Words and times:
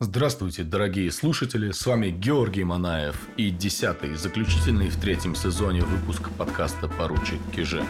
Здравствуйте, 0.00 0.64
дорогие 0.64 1.12
слушатели, 1.12 1.70
с 1.70 1.86
вами 1.86 2.08
Георгий 2.08 2.64
Манаев 2.64 3.16
и 3.36 3.50
десятый, 3.50 4.16
заключительный 4.16 4.88
в 4.88 5.00
третьем 5.00 5.36
сезоне 5.36 5.82
выпуск 5.82 6.30
подкаста 6.36 6.88
«Поручик 6.88 7.38
Киже». 7.54 7.84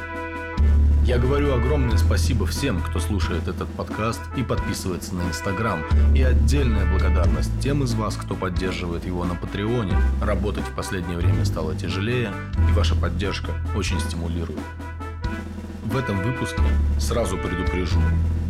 Я 1.07 1.17
говорю 1.19 1.55
огромное 1.55 1.97
спасибо 1.97 2.45
всем, 2.45 2.83
кто 2.83 3.01
слушает 3.01 3.49
этот 3.49 3.71
подкаст 3.71 4.21
и 4.37 4.43
подписывается 4.43 5.15
на 5.15 5.23
Инстаграм. 5.23 5.83
И 6.15 6.23
отдельная 6.23 6.85
благодарность 6.91 7.59
тем 7.63 7.83
из 7.85 7.95
вас, 7.95 8.17
кто 8.17 8.35
поддерживает 8.35 9.07
его 9.07 9.25
на 9.25 9.35
Патреоне. 9.35 9.97
Работать 10.21 10.65
в 10.65 10.75
последнее 10.75 11.17
время 11.17 11.47
стало 11.47 11.75
тяжелее, 11.75 12.35
и 12.69 12.73
ваша 12.75 12.95
поддержка 12.95 13.53
очень 13.75 13.99
стимулирует. 14.01 14.61
В 15.85 15.97
этом 15.97 16.23
выпуске 16.23 16.61
сразу 16.99 17.39
предупрежу, 17.39 18.01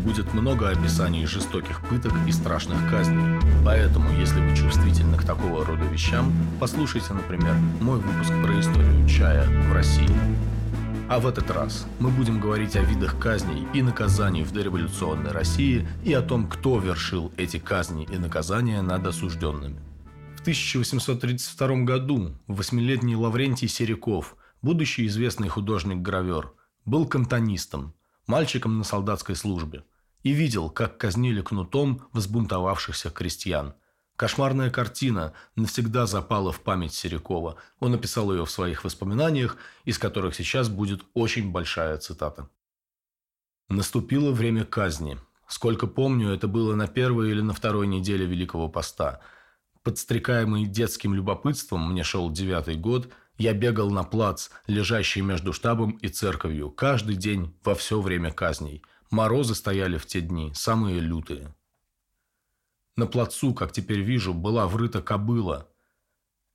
будет 0.05 0.34
много 0.34 0.68
описаний 0.68 1.25
жестоких 1.25 1.80
пыток 1.89 2.12
и 2.27 2.32
страшных 2.32 2.79
казней. 2.91 3.41
Поэтому, 3.64 4.11
если 4.18 4.41
вы 4.41 4.54
чувствительны 4.54 5.17
к 5.17 5.25
такого 5.25 5.64
рода 5.64 5.85
вещам, 5.85 6.32
послушайте, 6.61 7.14
например, 7.14 7.54
мой 7.80 7.99
выпуск 7.99 8.30
про 8.43 8.61
историю 8.61 9.08
чая 9.08 9.49
в 9.68 9.72
России. 9.72 10.11
А 11.08 11.18
в 11.18 11.27
этот 11.27 11.50
раз 11.50 11.86
мы 12.00 12.11
будем 12.11 12.39
говорить 12.39 12.77
о 12.77 12.82
видах 12.82 13.18
казней 13.18 13.67
и 13.72 13.82
наказаний 13.82 14.43
в 14.43 14.53
дореволюционной 14.53 15.32
России 15.32 15.86
и 16.05 16.13
о 16.13 16.22
том, 16.22 16.49
кто 16.49 16.79
вершил 16.79 17.32
эти 17.36 17.58
казни 17.58 18.05
и 18.05 18.18
наказания 18.18 18.82
над 18.82 19.07
осужденными. 19.07 19.80
В 20.36 20.41
1832 20.43 21.68
году 21.85 22.32
восьмилетний 22.46 23.14
Лаврентий 23.14 23.68
Сериков, 23.68 24.36
будущий 24.61 25.07
известный 25.07 25.49
художник-гравер, 25.49 26.52
был 26.85 27.07
кантонистом, 27.07 27.94
мальчиком 28.27 28.77
на 28.77 28.85
солдатской 28.85 29.35
службе– 29.35 29.82
и 30.25 30.33
видел, 30.33 30.71
как 30.71 30.99
казнили 30.99 31.43
кнутом 31.43 32.09
взбунтовавшихся 32.12 33.11
крестьян. 33.11 33.75
Кошмарная 34.17 34.70
картина 34.70 35.34
навсегда 35.55 36.06
запала 36.06 36.50
в 36.50 36.61
память 36.61 36.95
Серякова. 36.95 37.56
Он 37.78 37.92
написал 37.92 38.33
ее 38.33 38.44
в 38.44 38.50
своих 38.50 38.84
воспоминаниях, 38.84 39.56
из 39.84 39.98
которых 39.98 40.34
сейчас 40.34 40.69
будет 40.69 41.03
очень 41.14 41.53
большая 41.53 41.98
цитата. 41.98 42.48
Наступило 43.69 44.31
время 44.31 44.64
казни. 44.64 45.19
Сколько 45.47 45.86
помню, 45.86 46.31
это 46.31 46.48
было 46.48 46.75
на 46.75 46.86
первой 46.86 47.31
или 47.31 47.41
на 47.41 47.53
второй 47.53 47.86
неделе 47.86 48.25
Великого 48.25 48.69
Поста. 48.69 49.20
Подстрекаемый 49.83 50.64
детским 50.64 51.12
любопытством, 51.12 51.91
мне 51.91 52.03
шел 52.03 52.31
девятый 52.31 52.77
год, 52.77 53.11
я 53.36 53.53
бегал 53.53 53.91
на 53.91 54.05
плац, 54.05 54.48
лежащий 54.66 55.20
между 55.20 55.53
штабом 55.53 55.91
и 55.91 56.09
церковью, 56.09 56.70
каждый 56.70 57.16
день 57.16 57.55
во 57.62 57.75
все 57.75 58.00
время 58.00 58.31
казней– 58.31 58.83
Морозы 59.10 59.55
стояли 59.55 59.98
в 59.98 60.06
те 60.06 60.20
дни, 60.20 60.52
самые 60.55 61.00
лютые. 61.00 61.55
На 62.97 63.06
плацу, 63.06 63.55
как 63.55 63.72
теперь 63.72 64.00
вижу, 64.00 64.34
была 64.34 64.66
врыта 64.66 65.02
кобыла. 65.02 65.69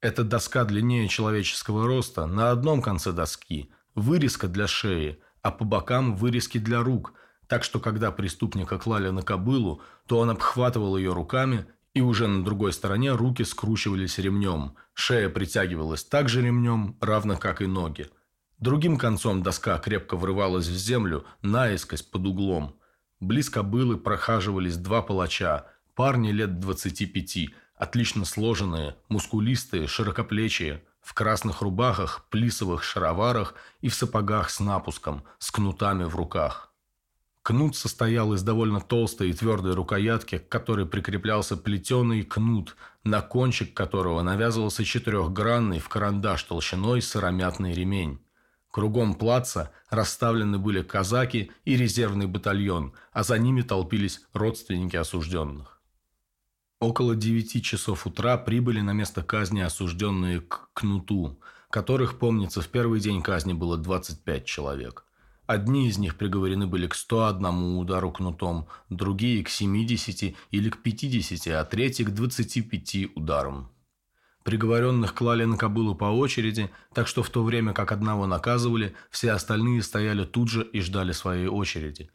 Эта 0.02 0.23
доска 0.23 0.64
длиннее 0.64 1.08
человеческого 1.08 1.86
роста, 1.86 2.25
на 2.25 2.52
одном 2.52 2.81
конце 2.81 3.11
доски 3.11 3.72
вырезка 3.95 4.47
для 4.47 4.67
шеи, 4.67 5.20
а 5.42 5.52
по 5.52 5.66
бокам 5.66 6.16
вырезки 6.16 6.58
для 6.58 6.81
рук, 6.81 7.14
так 7.47 7.64
что 7.64 7.80
когда 7.80 8.11
преступника 8.11 8.77
клали 8.77 9.09
на 9.09 9.22
кобылу, 9.22 9.81
то 10.08 10.20
он 10.20 10.30
обхватывал 10.30 10.97
ее 10.97 11.14
руками, 11.14 11.66
и 11.94 12.02
уже 12.02 12.27
на 12.27 12.45
другой 12.45 12.72
стороне 12.72 13.11
руки 13.14 13.44
скручивались 13.44 14.20
ремнем, 14.20 14.75
шея 14.94 15.30
притягивалась 15.30 16.05
также 16.05 16.42
ремнем, 16.42 16.97
равно 17.02 17.38
как 17.38 17.61
и 17.61 17.66
ноги– 17.66 18.09
Другим 18.59 18.97
концом 18.97 19.41
доска 19.41 19.77
крепко 19.77 20.17
врывалась 20.17 20.67
в 20.67 20.75
землю, 20.75 21.25
наискось 21.41 22.02
под 22.02 22.27
углом. 22.27 22.75
Близ 23.21 23.49
кобылы 23.49 23.97
прохаживались 23.97 24.75
два 24.75 25.02
палача, 25.02 25.65
парни 25.95 26.31
лет 26.31 26.59
двадцати 26.59 27.05
пяти, 27.05 27.55
отлично 27.75 28.25
сложенные, 28.25 28.97
мускулистые, 29.07 29.87
широкоплечие, 29.87 30.83
в 31.02 31.13
красных 31.13 31.61
рубахах, 31.61 32.27
плисовых 32.30 32.83
шароварах 32.83 33.55
и 33.80 33.87
в 33.87 33.95
сапогах 33.95 34.49
с 34.49 34.59
напуском, 34.59 35.23
с 35.37 35.52
кнутами 35.52 36.03
в 36.03 36.17
руках. 36.17 36.73
Кнут 37.42 37.77
состоял 37.77 38.33
из 38.33 38.43
довольно 38.43 38.81
толстой 38.81 39.30
и 39.30 39.33
твердой 39.33 39.73
рукоятки, 39.73 40.37
к 40.37 40.49
которой 40.49 40.86
прикреплялся 40.86 41.55
плетеный 41.55 42.23
кнут, 42.23 42.75
на 43.05 43.21
кончик 43.21 43.73
которого 43.73 44.21
навязывался 44.21 44.83
четырехгранный 44.83 45.80
в 45.80 45.87
карандаш 45.87 46.43
толщиной 46.43 47.02
сыромятный 47.02 47.73
ремень. 47.73 48.19
Кругом 48.71 49.15
плаца 49.15 49.71
расставлены 49.89 50.59
были 50.59 50.83
казаки 50.83 51.52
и 51.65 51.75
резервный 51.75 52.27
батальон, 52.27 52.93
а 53.11 53.23
за 53.23 53.39
ними 53.39 53.61
толпились 53.61 54.21
родственники 54.33 54.95
осужденных. 54.95 55.81
Около 56.80 57.15
девяти 57.15 57.61
часов 57.61 58.05
утра 58.05 58.37
прибыли 58.37 58.81
на 58.81 58.93
место 58.93 59.23
казни 59.23 59.59
осужденные 59.59 60.41
к 60.41 60.69
кнуту, 60.73 61.39
которых, 61.69 62.19
помнится, 62.19 62.61
в 62.61 62.69
первый 62.69 62.99
день 62.99 63.21
казни 63.21 63.53
было 63.53 63.77
25 63.77 64.45
человек. 64.45 65.05
Одни 65.45 65.87
из 65.87 65.97
них 65.97 66.15
приговорены 66.15 66.67
были 66.67 66.86
к 66.86 66.93
101 66.93 67.77
удару 67.80 68.11
кнутом, 68.11 68.67
другие– 68.89 69.43
к 69.43 69.49
70 69.49 70.36
или 70.51 70.69
к 70.69 70.83
50, 70.83 71.47
а 71.47 71.65
третьи– 71.65 72.03
к 72.05 72.11
25 72.11 73.15
ударам. 73.15 73.71
Приговоренных 74.44 75.14
клали 75.14 75.44
на 75.44 75.58
кобылу 75.58 75.95
по 75.95 76.05
очереди, 76.05 76.72
так 76.94 77.08
что 77.08 77.23
в 77.23 77.30
то 77.30 77.44
время, 77.44 77.73
как 77.73 77.92
одного 77.92 78.26
наказывали, 78.26 78.95
все 79.10 79.32
остальные 79.32 79.83
стояли 79.83 80.23
тут 80.23 80.50
же 80.50 80.64
и 80.64 80.82
ждали 80.82 81.11
своей 81.11 81.48
очереди. 81.48 82.10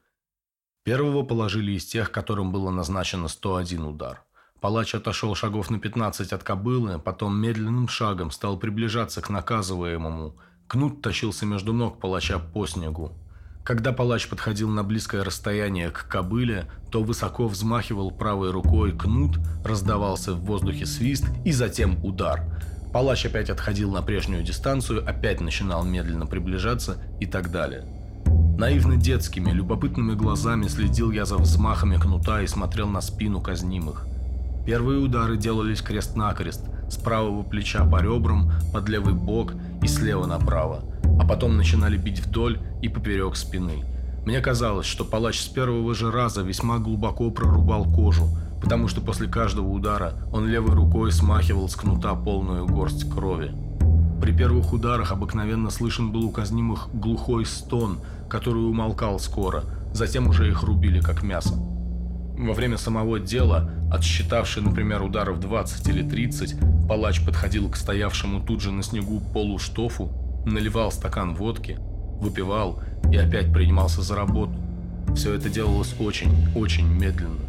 Первого 0.84 1.23
положили 1.23 1.73
из 1.73 1.84
тех, 1.84 2.11
которым 2.11 2.53
было 2.53 2.71
назначено 2.71 3.29
101 3.29 3.84
удар. 3.84 4.25
Палач 4.61 4.95
отошел 4.95 5.34
шагов 5.34 5.71
на 5.71 5.79
15 5.79 6.33
от 6.33 6.43
кобылы, 6.43 6.99
потом 6.99 7.39
медленным 7.39 7.89
шагом 7.89 8.31
стал 8.31 8.59
приближаться 8.59 9.21
к 9.21 9.29
наказываемому. 9.29 10.39
Кнут 10.67 11.03
тащился 11.03 11.45
между 11.45 11.75
ног 11.75 12.01
палача 12.01 12.39
по 12.39 12.67
снегу. 12.67 13.13
Когда 13.65 13.95
палач 13.95 14.29
подходил 14.29 14.69
на 14.69 14.85
близкое 14.85 15.25
расстояние 15.25 15.89
к 15.89 16.07
кобыле, 16.07 16.67
то 16.91 17.03
высоко 17.03 17.49
взмахивал 17.49 18.11
правой 18.11 18.51
рукой 18.51 18.93
кнут, 18.93 19.39
раздавался 19.65 20.35
в 20.35 20.45
воздухе 20.45 20.85
свист 20.85 21.25
и 21.47 21.53
затем 21.53 22.05
удар. 22.05 22.43
Палач 22.93 23.25
опять 23.25 23.49
отходил 23.49 23.91
на 23.91 24.03
прежнюю 24.03 24.45
дистанцию, 24.45 25.09
опять 25.09 25.41
начинал 25.41 25.83
медленно 25.83 26.27
приближаться 26.27 26.99
и 27.21 27.27
так 27.27 27.51
далее. 27.51 27.87
Наивно 28.59 28.97
детскими, 28.97 29.51
любопытными 29.51 30.13
глазами 30.13 30.69
следил 30.69 31.11
я 31.11 31.25
за 31.25 31.39
взмахами 31.39 31.97
кнута 31.97 32.43
и 32.43 32.47
смотрел 32.47 32.89
на 32.89 33.01
спину 33.01 33.41
казнимых. 33.41 34.07
Первые 34.67 34.99
удары 34.99 35.39
делались 35.39 35.81
крест-накрест, 35.81 36.67
с 36.91 36.97
правого 36.99 37.43
плеча 37.43 37.87
по 37.87 38.03
ребрам, 38.03 38.53
под 38.75 38.91
левый 38.91 39.15
бок 39.15 39.55
и 39.83 39.89
слева 39.89 40.27
направо– 40.27 40.85
а 41.19 41.27
потом 41.27 41.57
начинали 41.57 41.97
бить 41.97 42.21
вдоль 42.21 42.61
и 42.83 42.89
поперек 42.89 43.37
спины. 43.37 43.85
Мне 44.25 44.41
казалось, 44.41 44.87
что 44.87 45.05
палач 45.05 45.41
с 45.41 45.49
первого 45.49 45.95
же 45.95 46.11
раза 46.11 46.43
весьма 46.43 46.79
глубоко 46.79 47.31
прорубал 47.31 47.85
кожу, 47.85 48.29
потому 48.63 48.89
что 48.89 49.03
после 49.03 49.29
каждого 49.29 49.69
удара 49.69 50.15
он 50.33 50.47
левой 50.49 50.75
рукой 50.75 51.13
смахивал 51.13 51.69
с 51.69 51.77
кнута 51.77 52.15
полную 52.15 52.67
горсть 52.67 53.11
крови. 53.11 53.53
При 54.23 54.33
первых 54.33 54.73
ударах 54.73 55.13
обыкновенно 55.13 55.69
слышен 55.69 56.11
был 56.11 56.25
у 56.25 56.31
казнимых 56.31 56.89
глухой 56.95 57.45
стон, 57.45 57.99
который 58.31 58.67
умолкал 58.67 59.19
скоро, 59.19 59.65
затем 59.93 60.27
уже 60.29 60.49
их 60.49 60.63
рубили 60.63 61.01
как 61.01 61.23
мясо. 61.23 61.55
Во 62.39 62.55
время 62.55 62.79
самого 62.79 63.21
дела, 63.21 63.71
отсчитавший, 63.93 64.63
например, 64.63 65.03
ударов 65.03 65.39
20 65.39 65.89
или 65.89 66.03
30, 66.03 66.57
палач 66.89 67.25
подходил 67.25 67.69
к 67.69 67.77
стоявшему 67.77 68.41
тут 68.41 68.63
же 68.63 68.73
на 68.73 68.83
снегу 68.83 69.21
полуштофу 69.33 70.11
наливал 70.44 70.93
стакан 70.93 71.34
водки, 71.34 71.78
выпивал 72.21 72.81
и 73.10 73.16
опять 73.16 73.53
принимался 73.53 74.03
за 74.03 74.16
работу. 74.16 74.55
Все 75.15 75.34
это 75.34 75.49
делалось 75.49 75.94
очень, 75.99 76.49
очень 76.55 76.87
медленно. 76.87 77.41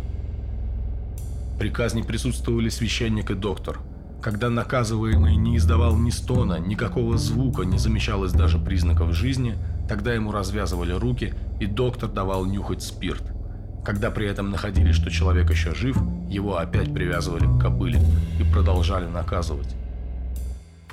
При 1.57 1.69
казни 1.69 2.01
присутствовали 2.01 2.69
священник 2.69 3.31
и 3.31 3.33
доктор. 3.33 3.79
Когда 4.21 4.49
наказываемый 4.49 5.35
не 5.35 5.57
издавал 5.57 5.97
ни 5.97 6.09
стона, 6.09 6.59
никакого 6.59 7.17
звука, 7.17 7.63
не 7.63 7.77
замечалось 7.77 8.33
даже 8.33 8.57
признаков 8.57 9.13
жизни, 9.13 9.55
тогда 9.87 10.13
ему 10.13 10.31
развязывали 10.31 10.91
руки, 10.91 11.33
и 11.59 11.65
доктор 11.65 12.09
давал 12.09 12.45
нюхать 12.45 12.83
спирт. 12.83 13.23
Когда 13.85 14.09
при 14.09 14.27
этом 14.27 14.49
находили, 14.49 14.91
что 14.91 15.11
человек 15.11 15.51
еще 15.51 15.75
жив, 15.75 15.97
его 16.27 16.57
опять 16.57 16.93
привязывали 16.93 17.45
к 17.45 17.61
кобыле 17.61 18.01
и 18.39 18.43
продолжали 18.43 19.05
наказывать. 19.05 19.75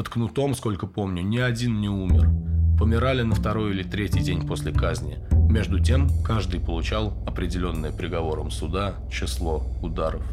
Под 0.02 0.08
кнутом, 0.08 0.56
сколько 0.56 0.88
помню, 0.88 1.22
ни 1.22 1.38
один 1.38 1.80
не 1.80 1.88
умер. 1.88 2.28
Помирали 2.76 3.22
на 3.22 3.36
второй 3.36 3.70
или 3.70 3.84
третий 3.84 4.18
день 4.18 4.44
после 4.44 4.72
казни. 4.72 5.18
Между 5.48 5.78
тем, 5.78 6.08
каждый 6.24 6.58
получал 6.58 7.14
определенное 7.24 7.92
приговором 7.92 8.50
суда 8.50 8.96
число 9.12 9.62
ударов. 9.80 10.24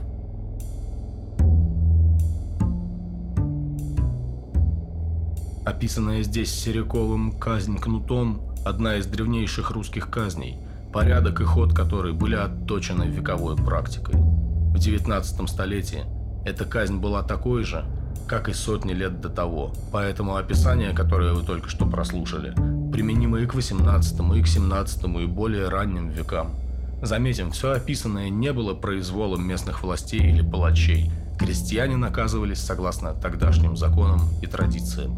Описанная 5.68 6.24
здесь 6.24 6.52
Серяковым 6.52 7.38
казнь 7.38 7.78
кнутом– 7.78 8.42
одна 8.66 8.96
из 8.96 9.06
древнейших 9.06 9.70
русских 9.70 10.10
казней, 10.10 10.58
порядок 10.92 11.42
и 11.42 11.44
ход 11.44 11.76
которой 11.76 12.14
были 12.14 12.34
отточены 12.34 13.04
вековой 13.04 13.56
практикой. 13.56 14.16
В 14.16 14.74
в 14.74 14.80
19 14.80 15.48
столетии 15.48 16.06
эта 16.44 16.66
казнь 16.66 16.98
была 16.98 17.22
такой 17.22 17.64
же, 17.64 17.86
как 18.30 18.48
и 18.48 18.54
сотни 18.54 18.94
лет 18.94 19.20
до 19.20 19.30
того. 19.30 19.74
Поэтому 19.92 20.36
описание, 20.36 20.94
которое 20.94 21.34
вы 21.34 21.44
только 21.44 21.68
что 21.68 21.88
прослушали, 21.88 22.54
применимо 22.92 23.40
и 23.40 23.48
к 23.48 23.56
18, 23.56 24.20
и 24.38 24.44
к 24.44 24.48
17, 24.48 25.04
и 25.22 25.26
более 25.26 25.68
ранним 25.68 26.10
векам. 26.10 26.56
Заметим, 27.02 27.52
все 27.52 27.72
описанное 27.72 28.30
не 28.30 28.54
было 28.54 28.76
произволом 28.76 29.48
местных 29.48 29.82
властей 29.82 30.20
или 30.20 30.42
палачей. 30.42 31.12
Крестьяне 31.40 31.98
наказывались 31.98 32.60
согласно 32.60 33.14
тогдашним 33.14 33.76
законам 33.76 34.22
и 34.42 34.46
традициям. 34.46 35.18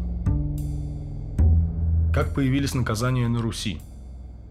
Как 2.14 2.34
появились 2.34 2.74
наказания 2.74 3.28
на 3.28 3.42
Руси? 3.42 3.80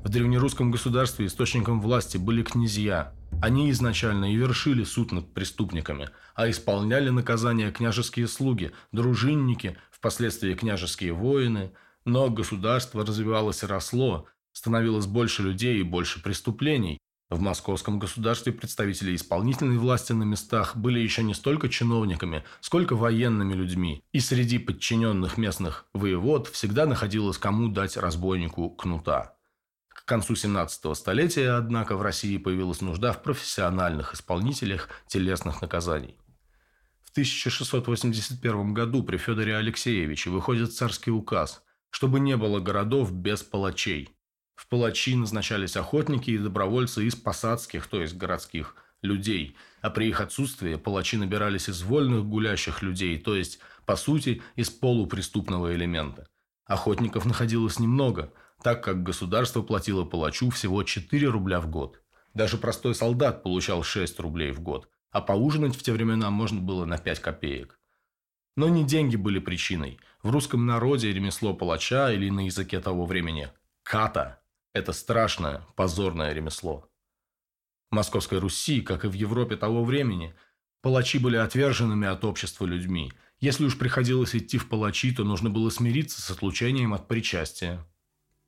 В 0.03 0.09
древнерусском 0.09 0.71
государстве 0.71 1.25
источником 1.25 1.81
власти 1.81 2.17
были 2.17 2.43
князья. 2.43 3.11
Они 3.41 3.71
изначально 3.71 4.33
и 4.33 4.35
вершили 4.35 4.83
суд 4.83 5.11
над 5.11 5.33
преступниками, 5.33 6.09
а 6.35 6.49
исполняли 6.49 7.09
наказания 7.09 7.71
княжеские 7.71 8.27
слуги, 8.27 8.71
дружинники, 8.91 9.77
впоследствии 9.91 10.53
княжеские 10.53 11.13
воины. 11.13 11.71
Но 12.05 12.29
государство 12.29 13.05
развивалось 13.05 13.63
и 13.63 13.67
росло, 13.67 14.27
становилось 14.53 15.05
больше 15.05 15.43
людей 15.43 15.79
и 15.79 15.83
больше 15.83 16.21
преступлений. 16.21 16.97
В 17.31 17.39
московском 17.39 17.97
государстве 17.97 18.51
представители 18.51 19.15
исполнительной 19.15 19.77
власти 19.77 20.11
на 20.11 20.23
местах 20.23 20.75
были 20.75 20.99
еще 20.99 21.23
не 21.23 21.33
столько 21.33 21.69
чиновниками, 21.69 22.43
сколько 22.59 22.97
военными 22.97 23.53
людьми, 23.53 24.03
и 24.11 24.19
среди 24.19 24.59
подчиненных 24.59 25.37
местных 25.37 25.85
воевод 25.93 26.47
всегда 26.49 26.85
находилось 26.85 27.37
кому 27.37 27.69
дать 27.69 27.95
разбойнику 27.95 28.69
кнута. 28.71 29.37
К 30.03 30.07
концу 30.07 30.35
17 30.35 30.97
столетия, 30.97 31.51
однако, 31.51 31.95
в 31.95 32.01
России 32.01 32.37
появилась 32.37 32.81
нужда 32.81 33.13
в 33.13 33.21
профессиональных 33.21 34.13
исполнителях 34.13 34.89
телесных 35.07 35.61
наказаний. 35.61 36.17
В 37.03 37.11
1681 37.11 38.73
году 38.73 39.03
при 39.03 39.17
Федоре 39.17 39.55
Алексеевиче 39.55 40.29
выходит 40.29 40.73
царский 40.73 41.11
указ, 41.11 41.63
чтобы 41.91 42.19
не 42.19 42.35
было 42.35 42.59
городов 42.59 43.11
без 43.11 43.43
палачей. 43.43 44.09
В 44.55 44.67
палачи 44.67 45.15
назначались 45.15 45.77
охотники 45.77 46.31
и 46.31 46.37
добровольцы 46.37 47.05
из 47.05 47.15
посадских, 47.15 47.87
то 47.87 48.01
есть 48.01 48.15
городских, 48.15 48.75
людей, 49.01 49.55
а 49.81 49.89
при 49.89 50.09
их 50.09 50.21
отсутствии 50.21 50.75
палачи 50.75 51.17
набирались 51.17 51.69
из 51.69 51.81
вольных 51.83 52.25
гулящих 52.25 52.81
людей, 52.81 53.19
то 53.19 53.35
есть, 53.35 53.59
по 53.85 53.95
сути, 53.95 54.41
из 54.55 54.69
полупреступного 54.69 55.75
элемента. 55.75 56.27
Охотников 56.65 57.25
находилось 57.25 57.79
немного, 57.79 58.31
так 58.63 58.83
как 58.83 59.03
государство 59.03 59.61
платило 59.61 60.03
палачу 60.05 60.49
всего 60.49 60.83
4 60.83 61.27
рубля 61.27 61.59
в 61.59 61.69
год. 61.69 62.01
Даже 62.33 62.57
простой 62.57 62.95
солдат 62.95 63.43
получал 63.43 63.83
6 63.83 64.19
рублей 64.19 64.51
в 64.51 64.61
год, 64.61 64.89
а 65.11 65.21
поужинать 65.21 65.75
в 65.75 65.83
те 65.83 65.91
времена 65.91 66.29
можно 66.29 66.61
было 66.61 66.85
на 66.85 66.97
5 66.97 67.19
копеек. 67.19 67.79
Но 68.55 68.69
не 68.69 68.83
деньги 68.83 69.15
были 69.15 69.39
причиной. 69.39 69.99
В 70.23 70.29
русском 70.29 70.65
народе 70.65 71.11
ремесло 71.11 71.53
палача 71.53 72.11
или 72.11 72.29
на 72.29 72.45
языке 72.45 72.79
того 72.79 73.05
времени– 73.05 73.49
ката– 73.83 74.41
это 74.73 74.93
страшное, 74.93 75.65
позорное 75.75 76.33
ремесло. 76.33 76.87
В 77.89 77.95
Московской 77.95 78.39
Руси, 78.39 78.81
как 78.81 79.03
и 79.03 79.07
в 79.07 79.13
Европе 79.13 79.55
того 79.57 79.83
времени, 79.83 80.33
палачи 80.81 81.17
были 81.17 81.37
отверженными 81.37 82.07
от 82.07 82.23
общества 82.23 82.65
людьми. 82.65 83.11
Если 83.39 83.65
уж 83.65 83.77
приходилось 83.77 84.35
идти 84.35 84.57
в 84.57 84.69
палачи, 84.69 85.13
то 85.13 85.23
нужно 85.23 85.49
было 85.49 85.69
смириться 85.69 86.21
с 86.21 86.29
отлучением 86.29 86.93
от 86.93 87.07
причастия. 87.07 87.85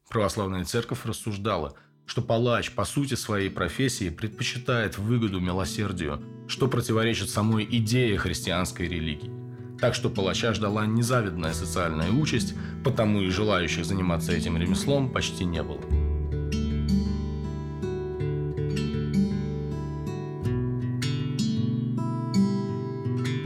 Православная 0.09 0.65
церковь 0.65 1.05
рассуждала, 1.05 1.75
что 2.05 2.21
палач 2.21 2.71
по 2.71 2.85
сути 2.85 3.15
своей 3.15 3.49
профессии 3.49 4.09
предпочитает 4.09 4.97
выгоду 4.97 5.39
милосердию, 5.39 6.21
что 6.47 6.67
противоречит 6.67 7.29
самой 7.29 7.65
идее 7.69 8.17
христианской 8.17 8.87
религии. 8.87 9.31
Так 9.79 9.95
что 9.95 10.09
палача 10.09 10.53
ждала 10.53 10.85
незавидная 10.85 11.53
социальная 11.53 12.11
участь, 12.11 12.53
потому 12.83 13.21
и 13.21 13.29
желающих 13.29 13.85
заниматься 13.85 14.31
этим 14.31 14.57
ремеслом 14.57 15.11
почти 15.11 15.45
не 15.45 15.63
было. 15.63 16.02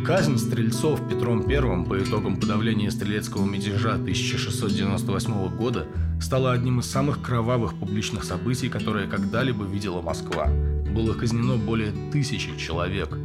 Казнь 0.08 0.38
стрельцов 0.38 1.06
Петром 1.10 1.46
I 1.50 1.86
по 1.86 2.02
итогам 2.02 2.38
подавления 2.38 2.90
стрелецкого 2.92 3.46
мятежа 3.46 3.96
1698 3.96 5.50
года 5.58 5.86
стала 6.22 6.54
одним 6.54 6.80
из 6.80 6.86
самых 6.86 7.22
кровавых 7.22 7.74
публичных 7.74 8.24
событий, 8.24 8.70
которые 8.70 9.10
когда-либо 9.10 9.66
видела 9.66 10.02
Москва. 10.02 10.48
Было 10.96 11.14
казнено 11.14 11.58
более 11.58 11.92
тысячи 12.14 12.58
человек. 12.58 13.18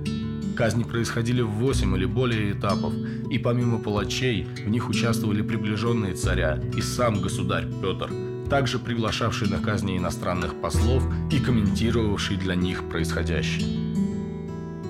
Казни 0.56 0.82
происходили 0.82 1.40
в 1.40 1.50
8 1.50 1.96
или 1.96 2.04
более 2.04 2.50
этапов, 2.50 2.92
и 3.30 3.38
помимо 3.38 3.78
палачей 3.78 4.42
в 4.42 4.68
них 4.68 4.88
участвовали 4.88 5.42
приближенные 5.42 6.14
царя 6.14 6.60
и 6.76 6.80
сам 6.80 7.22
государь 7.22 7.68
Петр, 7.80 8.10
также 8.50 8.80
приглашавший 8.80 9.48
на 9.48 9.60
казни 9.60 9.96
иностранных 9.96 10.60
послов 10.60 11.04
и 11.30 11.38
комментировавший 11.38 12.38
для 12.38 12.56
них 12.56 12.82
происходящее. 12.88 14.01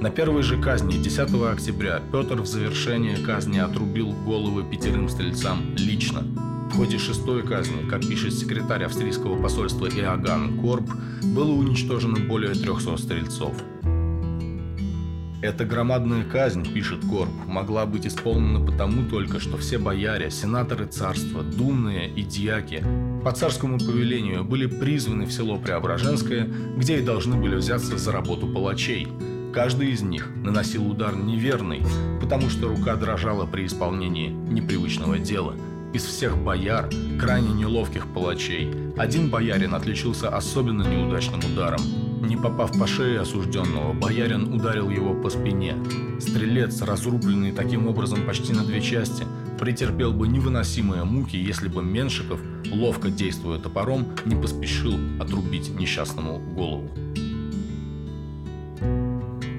На 0.02 0.10
первой 0.10 0.42
же 0.42 0.60
казни 0.60 0.98
10 0.98 1.32
октября 1.52 2.02
Петр 2.10 2.40
в 2.40 2.46
завершение 2.46 3.16
казни 3.18 3.60
отрубил 3.60 4.10
головы 4.10 4.64
пятерым 4.68 5.08
стрельцам 5.08 5.76
лично. 5.76 6.22
В 6.72 6.76
ходе 6.76 6.98
шестой 6.98 7.46
казни, 7.46 7.88
как 7.88 8.00
пишет 8.00 8.34
секретарь 8.34 8.82
австрийского 8.82 9.40
посольства 9.40 9.86
Иоганн 9.86 10.60
Корб, 10.60 10.90
было 11.22 11.52
уничтожено 11.52 12.18
более 12.18 12.52
300 12.52 12.96
стрельцов. 12.96 13.54
Эта 15.40 15.64
громадная 15.64 16.24
казнь, 16.24 16.66
пишет 16.74 17.02
Корб, 17.08 17.30
могла 17.46 17.86
быть 17.86 18.04
исполнена 18.04 18.58
потому 18.58 19.08
только, 19.08 19.38
что 19.38 19.56
все 19.56 19.78
бояре, 19.78 20.32
сенаторы 20.32 20.86
царства, 20.86 21.44
думные 21.44 22.10
и 22.10 22.22
дьяки 22.24 22.82
по 23.22 23.30
царскому 23.30 23.78
повелению 23.78 24.42
были 24.42 24.66
призваны 24.66 25.26
в 25.26 25.32
село 25.32 25.58
Преображенское, 25.58 26.50
где 26.76 26.98
и 26.98 27.02
должны 27.02 27.36
были 27.36 27.54
взяться 27.54 27.96
за 27.96 28.10
работу 28.10 28.48
палачей– 28.48 29.06
Каждый 29.52 29.90
из 29.90 30.00
них 30.00 30.30
наносил 30.34 30.90
удар 30.90 31.14
неверный, 31.14 31.82
потому 32.22 32.48
что 32.48 32.68
рука 32.68 32.96
дрожала 32.96 33.44
при 33.44 33.66
исполнении 33.66 34.28
непривычного 34.28 35.18
дела. 35.18 35.54
Из 35.92 36.04
всех 36.04 36.38
бояр, 36.38 36.88
крайне 37.20 37.52
неловких 37.52 38.06
палачей, 38.14 38.72
один 38.96 39.28
боярин 39.28 39.74
отличился 39.74 40.34
особенно 40.34 40.84
неудачным 40.84 41.40
ударом. 41.40 41.82
Не 42.22 42.38
попав 42.38 42.72
по 42.78 42.86
шее 42.86 43.20
осужденного, 43.20 43.92
боярин 43.92 44.54
ударил 44.54 44.88
его 44.88 45.12
по 45.12 45.28
спине. 45.28 45.76
Стрелец, 46.18 46.80
разрубленный 46.80 47.52
таким 47.52 47.88
образом 47.88 48.24
почти 48.24 48.54
на 48.54 48.64
две 48.64 48.80
части, 48.80 49.26
претерпел 49.60 50.14
бы 50.14 50.28
невыносимые 50.28 51.04
муки, 51.04 51.36
если 51.36 51.68
бы 51.68 51.82
Меншиков, 51.82 52.40
ловко 52.70 53.10
действуя 53.10 53.58
топором, 53.58 54.06
не 54.24 54.34
поспешил 54.34 54.98
отрубить 55.20 55.68
несчастному 55.78 56.38
голову. 56.38 56.88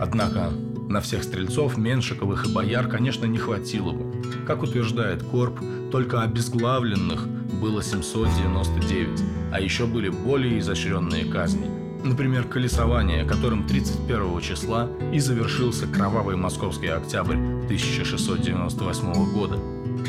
Однако 0.04 0.52
на 0.90 1.00
всех 1.00 1.24
стрельцов, 1.24 1.78
Меншиковых 1.78 2.46
и 2.46 2.52
бояр, 2.52 2.90
конечно, 2.90 3.26
не 3.26 3.38
хватило 3.38 3.94
бы. 3.94 4.12
Как 4.46 4.62
утверждает 4.62 5.24
Корп, 5.24 5.62
только 5.94 6.24
обезглавленных 6.24 7.26
было 7.62 7.82
799, 7.82 9.24
а 9.54 9.62
еще 9.62 9.86
были 9.86 10.10
более 10.10 10.60
изощренные 10.60 11.24
казни. 11.24 11.68
Например, 12.04 12.44
колесование, 12.44 13.24
которым 13.24 13.66
31 13.66 14.42
числа 14.42 14.90
и 15.14 15.20
завершился 15.20 15.88
кровавый 15.88 16.36
московский 16.36 16.88
октябрь 16.88 17.38
1698 17.38 19.34
года. 19.34 19.58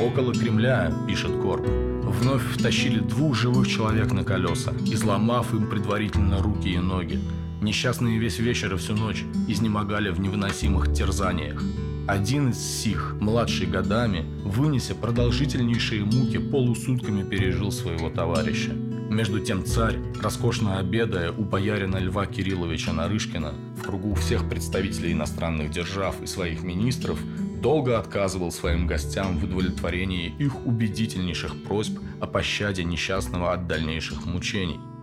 Около 0.01 0.35
Кремля, 0.35 0.93
пишет 1.07 1.31
Корп, 1.41 1.69
вновь 1.69 2.43
втащили 2.43 2.99
двух 2.99 3.37
живых 3.37 3.69
человек 3.69 4.11
на 4.11 4.25
колеса, 4.25 4.73
изломав 4.87 5.55
им 5.55 5.69
предварительно 5.69 6.43
руки 6.43 6.71
и 6.71 6.79
ноги. 6.79 7.21
Несчастные 7.65 8.19
весь 8.19 8.41
вечер 8.41 8.75
и 8.75 8.77
всю 8.77 8.95
ночь 8.95 9.25
изнемогали 9.49 10.11
в 10.11 10.21
невыносимых 10.21 10.93
терзаниях. 10.93 11.63
Один 12.07 12.51
из 12.51 12.59
сих, 12.59 13.17
младший 13.19 13.67
годами, 13.67 14.27
вынеся 14.45 14.95
продолжительнейшие 14.95 16.05
муки, 16.05 16.37
полусутками 16.37 17.23
пережил 17.23 17.73
своего 17.73 18.11
товарища. 18.11 18.73
Между 18.75 19.41
тем 19.41 19.65
царь, 19.65 19.97
роскошно 20.23 20.79
обедая 20.79 21.33
у 21.33 21.43
боярина 21.43 21.97
Льва 21.97 22.27
Кирилловича 22.27 22.93
Нарышкина 22.93 23.55
в 23.79 23.83
кругу 23.83 24.13
всех 24.15 24.47
представителей 24.47 25.13
иностранных 25.13 25.71
держав 25.71 26.21
и 26.23 26.27
своих 26.27 26.63
министров, 26.63 27.19
долго 27.63 27.99
отказывал 27.99 28.53
своим 28.53 28.87
гостям 28.87 29.39
в 29.39 29.45
удовлетворении 29.45 30.35
их 30.39 30.67
убедительнейших 30.67 31.63
просьб 31.63 31.99
о 32.21 32.27
пощаде 32.27 32.85
несчастного 32.85 33.55
от 33.55 33.67
дальнейших 33.67 34.27
мучений– 34.27 34.79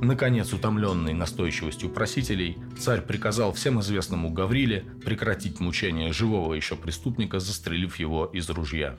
Наконец, 0.00 0.52
утомленный 0.52 1.12
настойчивостью 1.12 1.90
просителей, 1.90 2.56
царь 2.78 3.02
приказал 3.02 3.52
всем 3.52 3.80
известному 3.80 4.30
Гавриле 4.30 4.84
прекратить 5.04 5.58
мучение 5.58 6.12
живого 6.12 6.54
еще 6.54 6.76
преступника, 6.76 7.40
застрелив 7.40 7.96
его 7.96 8.26
из 8.26 8.48
ружья. 8.48 8.96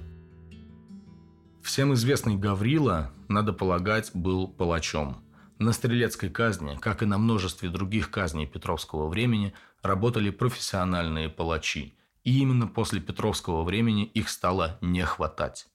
Всем 1.63 1.93
известный 1.93 2.35
Гаврила, 2.35 3.13
надо 3.29 3.53
полагать, 3.53 4.11
был 4.13 4.49
палачом. 4.49 5.23
На 5.57 5.71
стрелецкой 5.71 6.29
казни, 6.29 6.77
как 6.81 7.01
и 7.01 7.05
на 7.05 7.17
множестве 7.17 7.69
других 7.69 8.11
казней 8.11 8.45
Петровского 8.45 9.07
времени, 9.07 9.53
работали 9.81 10.31
профессиональные 10.31 11.29
палачи, 11.29 11.95
и 12.25 12.39
именно 12.39 12.67
после 12.67 12.99
Петровского 12.99 13.63
времени 13.63 14.03
их 14.03 14.27
стало 14.27 14.77
не 14.81 15.05
хватать. 15.05 15.67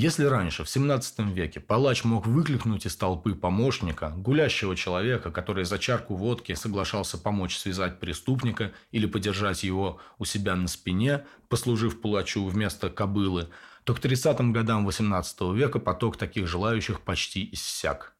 Если 0.00 0.22
раньше, 0.26 0.62
в 0.62 0.70
17 0.70 1.18
веке, 1.34 1.58
палач 1.58 2.04
мог 2.04 2.24
выкликнуть 2.24 2.86
из 2.86 2.94
толпы 2.94 3.34
помощника, 3.34 4.10
гулящего 4.10 4.76
человека, 4.76 5.32
который 5.32 5.64
за 5.64 5.76
чарку 5.80 6.14
водки 6.14 6.54
соглашался 6.54 7.18
помочь 7.18 7.58
связать 7.58 7.98
преступника 7.98 8.72
или 8.92 9.06
подержать 9.06 9.64
его 9.64 10.00
у 10.18 10.24
себя 10.24 10.54
на 10.54 10.68
спине, 10.68 11.26
послужив 11.48 12.00
палачу 12.00 12.46
вместо 12.46 12.90
кобылы, 12.90 13.48
то 13.82 13.92
к 13.92 13.98
30-м 13.98 14.52
годам 14.52 14.86
18 14.86 15.40
века 15.56 15.80
поток 15.80 16.16
таких 16.16 16.46
желающих 16.46 17.00
почти 17.00 17.48
иссяк. 17.50 18.16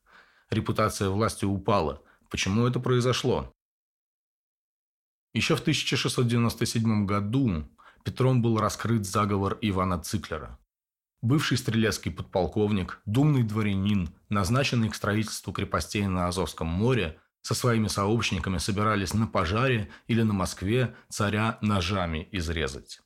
Репутация 0.51 1.11
власти 1.11 1.45
упала. 1.45 2.03
Почему 2.29 2.67
это 2.67 2.81
произошло? 2.81 3.55
Еще 5.33 5.55
в 5.55 5.61
1697 5.61 7.07
году 7.07 7.69
Петром 8.03 8.43
был 8.43 8.59
раскрыт 8.59 9.07
заговор 9.07 9.59
Ивана 9.61 10.01
Циклера. 10.01 10.58
Бывший 11.21 11.59
стрелецкий 11.59 12.13
подполковник, 12.13 13.01
думный 13.05 13.43
дворянин, 13.43 14.11
назначенный 14.29 14.89
к 14.89 14.95
строительству 14.95 15.53
крепостей 15.53 16.07
на 16.07 16.29
Азовском 16.29 16.69
море, 16.69 17.19
со 17.43 17.55
своими 17.55 17.89
сообщниками 17.89 18.59
собирались 18.59 19.15
на 19.15 19.27
пожаре 19.27 19.91
или 20.07 20.23
на 20.23 20.33
Москве 20.33 20.95
царя 21.09 21.59
ножами 21.61 22.29
изрезать. 22.31 23.01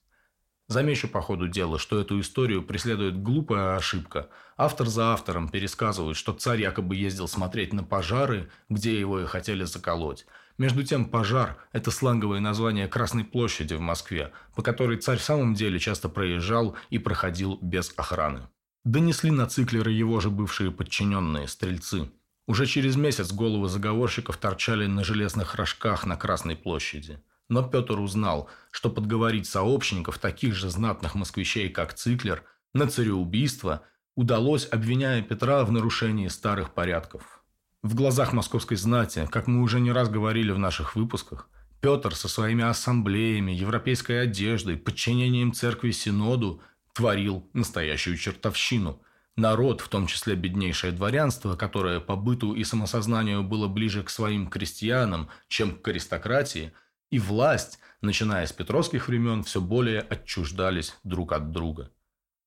Замечу 0.68 1.08
по 1.08 1.22
ходу 1.22 1.48
дела, 1.48 1.78
что 1.78 2.00
эту 2.00 2.20
историю 2.20 2.62
преследует 2.62 3.22
глупая 3.22 3.76
ошибка. 3.76 4.28
Автор 4.56 4.88
за 4.88 5.12
автором 5.12 5.48
пересказывает, 5.48 6.16
что 6.16 6.32
царь 6.34 6.60
якобы 6.60 6.96
ездил 6.96 7.28
смотреть 7.28 7.72
на 7.72 7.82
пожары, 7.82 8.50
где 8.68 8.98
его 8.98 9.20
и 9.20 9.26
хотели 9.26 9.64
заколоть, 9.64 10.26
между 10.62 10.84
тем, 10.84 11.06
пожар– 11.06 11.56
это 11.72 11.90
сленговое 11.90 12.38
название 12.38 12.86
Красной 12.86 13.24
площади 13.24 13.74
в 13.74 13.80
Москве, 13.80 14.30
по 14.54 14.62
которой 14.62 14.96
царь 14.96 15.18
в 15.18 15.24
самом 15.24 15.54
деле 15.54 15.80
часто 15.80 16.08
проезжал 16.08 16.76
и 16.88 16.98
проходил 16.98 17.58
без 17.60 17.92
охраны. 17.96 18.48
Донесли 18.84 19.32
на 19.32 19.48
циклеры 19.48 19.90
его 19.90 20.20
же 20.20 20.30
бывшие 20.30 20.70
подчиненные, 20.70 21.48
стрельцы. 21.48 22.12
Уже 22.46 22.66
через 22.66 22.94
месяц 22.94 23.32
головы 23.32 23.68
заговорщиков 23.68 24.36
торчали 24.36 24.86
на 24.86 25.02
железных 25.02 25.56
рожках 25.56 26.06
на 26.06 26.16
Красной 26.16 26.54
площади. 26.54 27.20
Но 27.48 27.64
Петр 27.64 27.98
узнал, 27.98 28.48
что 28.70 28.88
подговорить 28.88 29.48
сообщников, 29.48 30.20
таких 30.20 30.54
же 30.54 30.70
знатных 30.70 31.16
москвичей, 31.16 31.70
как 31.70 31.92
Циклер, 31.94 32.44
на 32.72 32.86
цареубийство 32.86 33.82
удалось, 34.14 34.68
обвиняя 34.70 35.22
Петра 35.22 35.64
в 35.64 35.72
нарушении 35.72 36.28
старых 36.28 36.72
порядков. 36.72 37.41
В 37.82 37.96
глазах 37.96 38.32
московской 38.32 38.76
знати, 38.76 39.26
как 39.28 39.48
мы 39.48 39.60
уже 39.60 39.80
не 39.80 39.90
раз 39.90 40.08
говорили 40.08 40.52
в 40.52 40.58
наших 40.58 40.94
выпусках, 40.94 41.48
Петр 41.80 42.14
со 42.14 42.28
своими 42.28 42.62
ассамблеями, 42.62 43.50
европейской 43.50 44.22
одеждой, 44.22 44.76
подчинением 44.76 45.52
церкви 45.52 45.90
Синоду 45.90 46.62
творил 46.92 47.50
настоящую 47.54 48.18
чертовщину. 48.18 49.02
Народ, 49.34 49.80
в 49.80 49.88
том 49.88 50.06
числе 50.06 50.36
беднейшее 50.36 50.92
дворянство, 50.92 51.56
которое 51.56 51.98
по 51.98 52.14
быту 52.14 52.54
и 52.54 52.62
самосознанию 52.62 53.42
было 53.42 53.66
ближе 53.66 54.04
к 54.04 54.10
своим 54.10 54.48
крестьянам, 54.48 55.28
чем 55.48 55.76
к 55.76 55.88
аристократии, 55.88 56.72
и 57.10 57.18
власть, 57.18 57.80
начиная 58.00 58.46
с 58.46 58.52
петровских 58.52 59.08
времен, 59.08 59.42
все 59.42 59.60
более 59.60 60.02
отчуждались 60.02 60.96
друг 61.02 61.32
от 61.32 61.50
друга. 61.50 61.90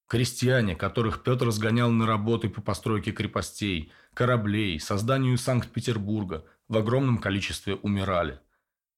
Крестьяне, 0.07 0.75
которых 0.75 1.23
Петр 1.23 1.51
сгонял 1.51 1.89
на 1.91 2.05
работы 2.05 2.47
по 2.47 2.61
постройке 2.61 3.11
крепостей, 3.11 3.91
кораблей, 4.15 4.79
созданию 4.79 5.37
Санкт-Петербурга, 5.37 6.43
в 6.67 6.77
огромном 6.77 7.19
количестве 7.19 7.75
умирали. 7.75 8.39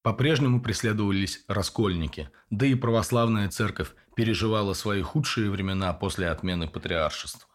По-прежнему 0.04 0.62
преследовались 0.62 1.44
раскольники, 1.50 2.30
да 2.50 2.66
и 2.66 2.76
православная 2.76 3.50
церковь 3.50 3.92
переживала 4.16 4.74
свои 4.74 5.02
худшие 5.02 5.50
времена 5.50 5.92
после 5.92 6.30
отмены 6.30 6.70
патриаршества. 6.70 7.50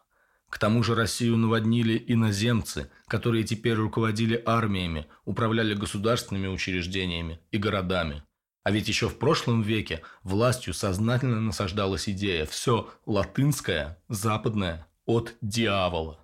К 0.51 0.59
тому 0.59 0.83
же 0.83 0.95
Россию 0.95 1.39
наводнили 1.39 2.05
иноземцы, 2.07 2.91
которые 3.07 3.45
теперь 3.45 3.77
руководили 3.77 4.43
армиями, 4.45 5.07
управляли 5.25 5.73
государственными 5.73 6.49
учреждениями 6.49 7.41
и 7.51 7.57
городами– 7.57 8.23
а 8.65 8.71
ведь 8.71 8.89
еще 8.89 9.09
в 9.09 9.19
прошлом 9.19 9.63
веке 9.63 10.03
властью 10.23 10.73
сознательно 10.73 11.41
насаждалась 11.41 12.09
идея 12.09 12.47
«все 12.47 12.91
латынское, 13.07 14.01
западное 14.09 14.87
от 15.05 15.35
дьявола». 15.41 16.22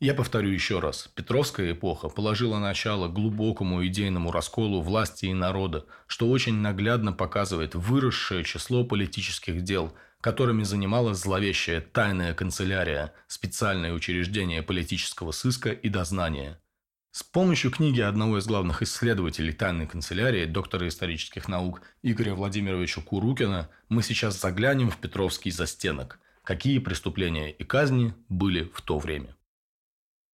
Я 0.00 0.14
повторю 0.14 0.48
еще 0.48 0.78
раз. 0.78 1.10
Петровская 1.14 1.72
эпоха 1.72 2.08
положила 2.08 2.58
начало 2.58 3.08
глубокому 3.08 3.86
идейному 3.86 4.32
расколу 4.32 4.80
власти 4.80 5.26
и 5.26 5.34
народа, 5.34 5.84
что 6.06 6.28
очень 6.30 6.54
наглядно 6.54 7.12
показывает 7.12 7.74
выросшее 7.74 8.42
число 8.44 8.82
политических 8.84 9.62
дел, 9.62 9.92
которыми 10.22 10.62
занималась 10.62 11.18
зловещая 11.18 11.82
тайная 11.82 12.32
канцелярия, 12.32 13.12
специальное 13.26 13.92
учреждение 13.92 14.62
политического 14.62 15.32
сыска 15.32 15.70
и 15.70 15.88
дознания– 15.88 16.58
с 17.12 17.24
помощью 17.24 17.72
книги 17.72 18.00
одного 18.00 18.38
из 18.38 18.46
главных 18.46 18.82
исследователей 18.82 19.52
тайной 19.52 19.88
канцелярии, 19.88 20.44
доктора 20.44 20.86
исторических 20.86 21.48
наук 21.48 21.82
Игоря 22.02 22.34
Владимировича 22.34 23.00
Курукина, 23.00 23.68
мы 23.88 24.04
сейчас 24.04 24.40
заглянем 24.40 24.90
в 24.90 24.96
Петровский 24.96 25.50
застенок, 25.50 26.20
какие 26.44 26.78
преступления 26.78 27.50
и 27.50 27.64
казни 27.64 28.14
были 28.28 28.70
в 28.72 28.80
то 28.80 29.00
время. 29.00 29.34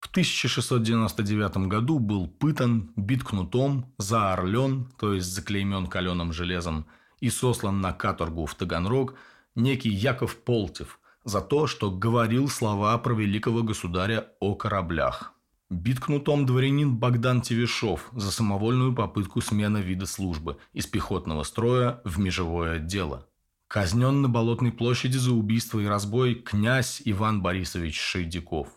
В 0.01 0.09
1699 0.11 1.69
году 1.69 1.99
был 1.99 2.27
пытан, 2.29 2.93
бит 2.97 3.25
кнутом, 3.25 3.93
заорлен, 3.99 4.91
то 4.99 5.15
есть 5.15 5.27
заклеймен 5.27 5.87
каленым 5.87 6.33
железом, 6.33 6.87
и 7.21 7.31
сослан 7.31 7.81
на 7.81 7.93
каторгу 7.93 8.47
в 8.47 8.55
Таганрог 8.55 9.15
некий 9.55 9.91
Яков 9.91 10.37
Полтев 10.37 11.01
за 11.25 11.41
то, 11.41 11.67
что 11.67 11.91
говорил 11.91 12.49
слова 12.49 12.97
про 12.99 13.15
великого 13.15 13.63
государя 13.63 14.29
о 14.41 14.55
кораблях– 14.55 15.33
Бит 15.69 15.99
кнутом 15.99 16.47
дворянин 16.47 16.97
Богдан 16.97 17.43
Тевешов 17.43 18.09
за 18.13 18.31
самовольную 18.31 18.95
попытку 18.95 19.41
смены 19.41 19.79
вида 19.79 20.07
службы 20.07 20.59
из 20.73 20.87
пехотного 20.87 21.43
строя 21.43 22.01
в 22.05 22.21
межевое 22.21 22.79
дело. 22.79 23.27
Казнен 23.67 24.23
на 24.23 24.29
Болотной 24.29 24.71
площади 24.71 25.17
за 25.17 25.33
убийство 25.33 25.81
и 25.81 25.87
разбой 25.87 26.37
князь 26.37 27.03
Иван 27.05 27.43
Борисович 27.43 27.99
Шейдяков. 27.99 28.69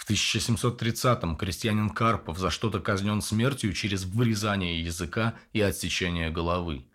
В 0.00 0.08
1730-м 0.08 1.36
крестьянин 1.36 1.90
Карпов 1.90 2.38
за 2.38 2.48
что-то 2.48 2.80
казнен 2.80 3.20
смертью 3.20 3.74
через 3.74 4.06
вырезание 4.06 4.82
языка 4.82 5.34
и 5.52 5.60
отсечение 5.60 6.30
головы. 6.30 6.86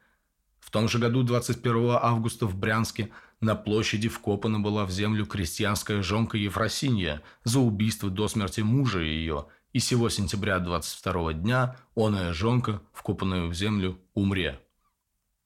В 0.59 0.71
том 0.71 0.89
же 0.89 0.97
году 0.97 1.21
21 1.21 1.99
августа 2.01 2.47
в 2.47 2.57
Брянске 2.57 3.11
на 3.41 3.53
площади 3.53 4.09
вкопана 4.09 4.59
была 4.59 4.85
в 4.85 4.91
землю 4.91 5.27
крестьянская 5.27 6.01
жонка 6.01 6.39
Ефросинья 6.39 7.21
за 7.43 7.59
убийство 7.59 8.09
до 8.09 8.27
смерти 8.27 8.61
мужа 8.61 9.01
ее, 9.01 9.45
и 9.71 9.77
сего 9.77 10.09
сентября 10.09 10.57
22 10.57 11.33
дня 11.33 11.75
оная 11.95 12.33
жонка, 12.33 12.81
вкопанная 12.91 13.45
в 13.45 13.53
землю, 13.53 13.99
умре. 14.15 14.59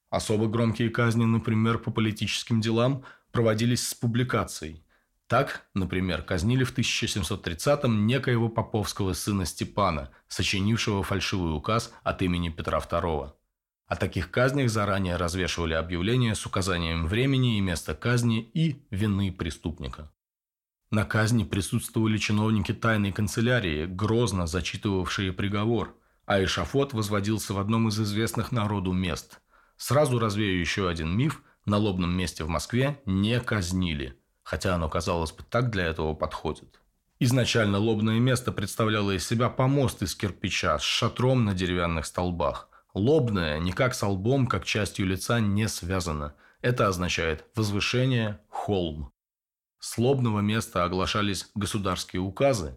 Особо 0.09 0.47
громкие 0.47 0.89
казни, 0.89 1.25
например, 1.25 1.77
по 1.79 1.91
политическим 1.91 2.61
делам, 2.61 3.03
проводились 3.33 3.85
с 3.85 3.93
публикацией. 3.93 4.81
Так, 5.29 5.69
например, 5.75 6.23
казнили 6.23 6.63
в 6.63 6.75
1730-м 6.75 8.07
некоего 8.07 8.49
поповского 8.49 9.13
сына 9.13 9.45
Степана, 9.45 10.09
сочинившего 10.27 11.03
фальшивый 11.03 11.55
указ 11.55 11.93
от 12.01 12.23
имени 12.23 12.49
Петра 12.49 12.79
II. 12.79 13.31
О 13.85 13.95
таких 13.95 14.31
казнях 14.31 14.71
заранее 14.71 15.17
развешивали 15.17 15.75
объявления 15.75 16.33
с 16.33 16.47
указанием 16.47 17.05
времени 17.05 17.59
и 17.59 17.61
места 17.61 17.93
казни 17.93 18.41
и 18.41 18.83
вины 18.89 19.31
преступника. 19.31 20.11
На 20.89 21.05
казни 21.05 21.43
присутствовали 21.43 22.17
чиновники 22.17 22.73
тайной 22.73 23.11
канцелярии, 23.11 23.85
грозно 23.85 24.47
зачитывавшие 24.47 25.31
приговор, 25.31 25.95
а 26.25 26.43
эшафот 26.43 26.93
возводился 26.93 27.53
в 27.53 27.59
одном 27.59 27.89
из 27.89 27.99
известных 27.99 28.51
народу 28.51 28.93
мест. 28.93 29.41
Сразу 29.77 30.17
развею 30.17 30.59
еще 30.59 30.89
один 30.89 31.15
миф– 31.15 31.43
на 31.65 31.77
лобном 31.77 32.11
месте 32.11 32.43
в 32.43 32.49
Москве 32.49 33.01
не 33.05 33.39
казнили, 33.39 34.18
хотя 34.49 34.73
оно, 34.73 34.89
казалось 34.89 35.31
бы, 35.31 35.43
так 35.47 35.69
для 35.69 35.85
этого 35.85 36.15
подходит. 36.15 36.81
Изначально 37.19 37.77
лобное 37.77 38.17
место 38.17 38.51
представляло 38.51 39.11
из 39.11 39.27
себя 39.27 39.47
помост 39.47 40.01
из 40.01 40.15
кирпича 40.15 40.79
с 40.79 40.81
шатром 40.81 41.45
на 41.45 41.53
деревянных 41.53 42.07
столбах. 42.07 42.67
Лобное 42.95 43.59
никак 43.59 43.93
с 43.93 44.03
лбом, 44.03 44.47
как 44.47 44.65
частью 44.65 45.05
лица, 45.05 45.39
не 45.39 45.67
связано. 45.67 46.33
Это 46.61 46.87
означает 46.87 47.45
возвышение, 47.53 48.39
холм. 48.49 49.11
С 49.79 49.99
лобного 49.99 50.39
места 50.39 50.83
оглашались 50.83 51.51
государские 51.53 52.23
указы. 52.23 52.75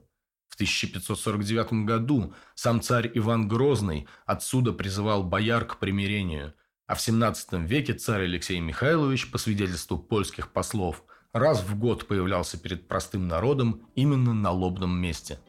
В 0.48 0.56
1549 0.56 1.86
году 1.86 2.34
сам 2.54 2.82
царь 2.82 3.10
Иван 3.14 3.48
Грозный 3.48 4.06
отсюда 4.26 4.74
призывал 4.74 5.24
бояр 5.24 5.64
к 5.64 5.78
примирению, 5.78 6.52
а 6.86 6.96
в 6.96 7.00
17 7.00 7.54
веке 7.66 7.94
царь 7.94 8.24
Алексей 8.24 8.60
Михайлович, 8.60 9.30
по 9.30 9.38
свидетельству 9.38 9.96
польских 9.96 10.52
послов, 10.52 11.02
раз 11.32 11.62
в 11.62 11.78
год 11.78 12.06
появлялся 12.06 12.58
перед 12.58 12.88
простым 12.88 13.28
народом 13.28 13.82
именно 13.94 14.32
на 14.34 14.50
лобном 14.50 14.98
месте– 15.00 15.38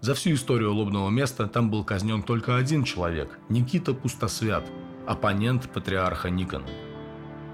За 0.00 0.14
всю 0.14 0.32
историю 0.32 0.72
лобного 0.72 1.10
места 1.10 1.46
там 1.46 1.70
был 1.70 1.84
казнен 1.84 2.22
только 2.22 2.56
один 2.56 2.84
человек– 2.84 3.38
Никита 3.50 3.92
Пустосвят, 3.92 4.64
оппонент 5.06 5.70
патриарха 5.70 6.30
Никона. 6.30 6.66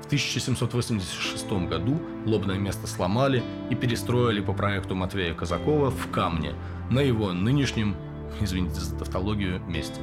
В 0.00 0.06
1786 0.06 1.50
году 1.68 2.00
лобное 2.24 2.56
место 2.56 2.86
сломали 2.86 3.42
и 3.68 3.74
перестроили 3.74 4.40
по 4.40 4.52
проекту 4.52 4.94
Матвея 4.94 5.34
Казакова 5.34 5.90
в 5.90 6.08
камне 6.12 6.54
на 6.88 7.00
его 7.00 7.32
нынешнем, 7.32 7.96
извините 8.40 8.78
за 8.78 8.96
тавтологию, 8.96 9.60
месте. 9.66 10.00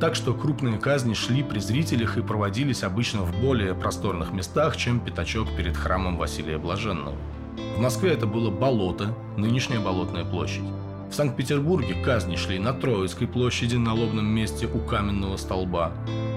Так 0.00 0.14
что 0.14 0.32
крупные 0.32 0.78
казни 0.78 1.12
шли 1.12 1.42
при 1.42 1.58
зрителях 1.58 2.16
и 2.16 2.22
проводились 2.22 2.84
обычно 2.84 3.20
в 3.20 3.38
более 3.38 3.74
просторных 3.74 4.32
местах, 4.32 4.78
чем 4.78 4.98
пятачок 4.98 5.54
перед 5.54 5.76
храмом 5.76 6.16
Василия 6.16 6.56
Блаженного. 6.56 7.16
В 7.76 7.80
Москве 7.80 8.12
это 8.12 8.26
было 8.26 8.50
болото, 8.50 9.14
нынешняя 9.36 9.78
Болотная 9.78 10.24
площадь. 10.24 10.64
В 11.10 11.14
Санкт-Петербурге 11.14 11.94
казни 12.02 12.36
шли 12.36 12.58
на 12.58 12.72
Троицкой 12.72 13.26
площади 13.26 13.76
на 13.76 13.92
лобном 13.92 14.24
месте 14.24 14.66
у 14.72 14.78
каменного 14.78 15.36
столба, 15.36 15.92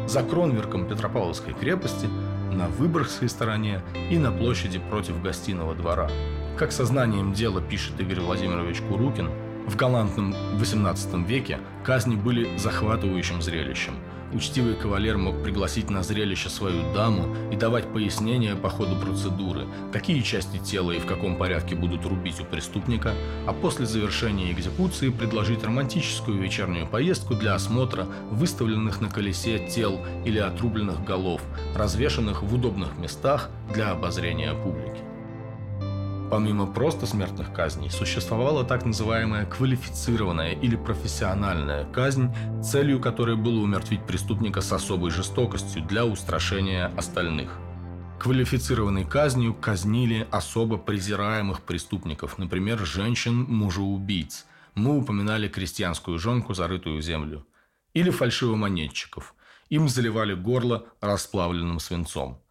за 0.08 0.24
Кронверком 0.24 0.86
Петропавловской 0.86 1.54
крепости, 1.54 2.10
на 2.52 2.68
Выборгской 2.68 3.30
стороне 3.30 3.82
и 4.10 4.18
на 4.18 4.32
площади 4.32 4.80
против 4.90 5.22
гостиного 5.22 5.74
двора. 5.74 6.10
Как 6.58 6.74
сознанием 6.74 7.32
дела 7.34 7.62
пишет 7.62 8.00
Игорь 8.02 8.20
Владимирович 8.20 8.82
Курукин, 8.82 9.30
в 9.68 9.76
галантном 9.76 10.34
XVIII 10.60 11.26
веке 11.26 11.60
казни 11.84 12.16
были 12.16 12.58
захватывающим 12.58 13.42
зрелищем. 13.42 13.94
Учтивый 14.34 14.74
кавалер 14.74 15.18
мог 15.18 15.44
пригласить 15.44 15.92
на 15.92 16.02
зрелище 16.02 16.50
свою 16.50 16.92
даму 16.94 17.36
и 17.52 17.56
давать 17.56 17.94
пояснения 17.94 18.56
по 18.56 18.68
ходу 18.68 18.96
процедуры, 18.96 19.68
какие 19.92 20.22
части 20.22 20.58
тела 20.58 20.92
и 20.92 21.00
в 21.00 21.06
каком 21.06 21.38
порядке 21.38 21.76
будут 21.76 22.04
рубить 22.06 22.40
у 22.40 22.46
преступника, 22.46 23.14
а 23.46 23.54
после 23.54 23.86
завершения 23.86 24.52
экзекуции 24.52 25.10
предложить 25.10 25.64
романтическую 25.64 26.42
вечернюю 26.42 26.88
поездку 26.88 27.36
для 27.36 27.54
осмотра 27.54 28.08
выставленных 28.32 29.02
на 29.02 29.10
колесе 29.10 29.60
тел 29.68 30.00
или 30.26 30.40
отрубленных 30.40 31.04
голов, 31.04 31.42
развешанных 31.76 32.42
в 32.42 32.56
удобных 32.56 32.98
местах 32.98 33.52
для 33.72 33.92
обозрения 33.92 34.54
публики. 34.56 35.13
Помимо 36.34 36.66
просто 36.66 37.06
смертных 37.06 37.54
казней, 37.54 37.92
существовала 37.92 38.64
так 38.64 38.86
называемая 38.86 39.46
квалифицированная 39.46 40.54
или 40.54 40.76
профессиональная 40.76 41.86
казнь, 41.86 42.34
целью 42.64 43.00
которой 43.00 43.36
было 43.36 43.60
умертвить 43.60 44.04
преступника 44.08 44.62
с 44.62 44.72
особой 44.72 45.12
жестокостью 45.12 45.84
для 45.84 46.08
устрашения 46.08 46.88
остальных. 46.98 47.52
Квалифицированной 48.20 49.06
казнью 49.06 49.54
казнили 49.54 50.28
особо 50.32 50.80
презираемых 50.80 51.62
преступников, 51.62 52.40
например, 52.40 52.80
женщин-мужеубийц. 52.84 54.48
Мы 54.74 54.98
упоминали 54.98 55.48
крестьянскую 55.48 56.18
жонку, 56.18 56.56
зарытую 56.56 56.98
в 56.98 57.04
землю. 57.04 57.46
Или 57.94 58.10
фальшивомонетчиков. 58.10 59.36
Им 59.70 59.88
заливали 59.88 60.34
горло 60.34 60.88
расплавленным 61.00 61.80
свинцом. 61.80 62.43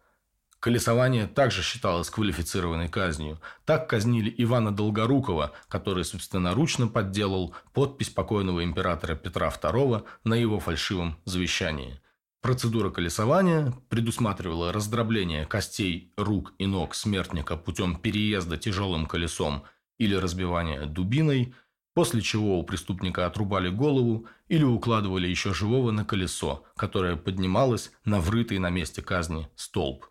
Колесование 0.63 1.27
также 1.27 1.61
считалось 1.61 2.09
квалифицированной 2.09 2.87
казнью. 2.87 3.37
Так 3.65 3.89
казнили 3.89 4.33
Ивана 4.37 4.73
Долгорукова, 4.73 5.51
который 5.67 6.05
собственноручно 6.05 6.87
подделал 6.87 7.53
подпись 7.73 8.09
покойного 8.09 8.63
императора 8.63 9.15
Петра 9.15 9.49
II 9.49 10.05
на 10.23 10.35
его 10.35 10.61
фальшивом 10.61 11.17
завещании. 11.25 11.99
Процедура 12.41 12.91
колесования 12.91 13.73
предусматривала 13.89 14.71
раздробление 14.71 15.45
костей 15.45 16.13
рук 16.15 16.53
и 16.57 16.65
ног 16.65 16.95
смертника 16.95 17.57
путем 17.57 17.97
переезда 17.97 18.55
тяжелым 18.55 19.05
колесом 19.05 19.65
или 19.97 20.15
разбивания 20.15 20.85
дубиной, 20.85 21.53
после 21.93 22.21
чего 22.21 22.57
у 22.57 22.63
преступника 22.63 23.25
отрубали 23.25 23.67
голову 23.67 24.27
или 24.47 24.63
укладывали 24.63 25.27
еще 25.27 25.53
живого 25.53 25.91
на 25.91 26.05
колесо, 26.05 26.63
которое 26.77 27.17
поднималось 27.17 27.91
на 28.05 28.21
врытый 28.21 28.59
на 28.59 28.69
месте 28.69 29.01
казни 29.01 29.49
столб. 29.57 30.05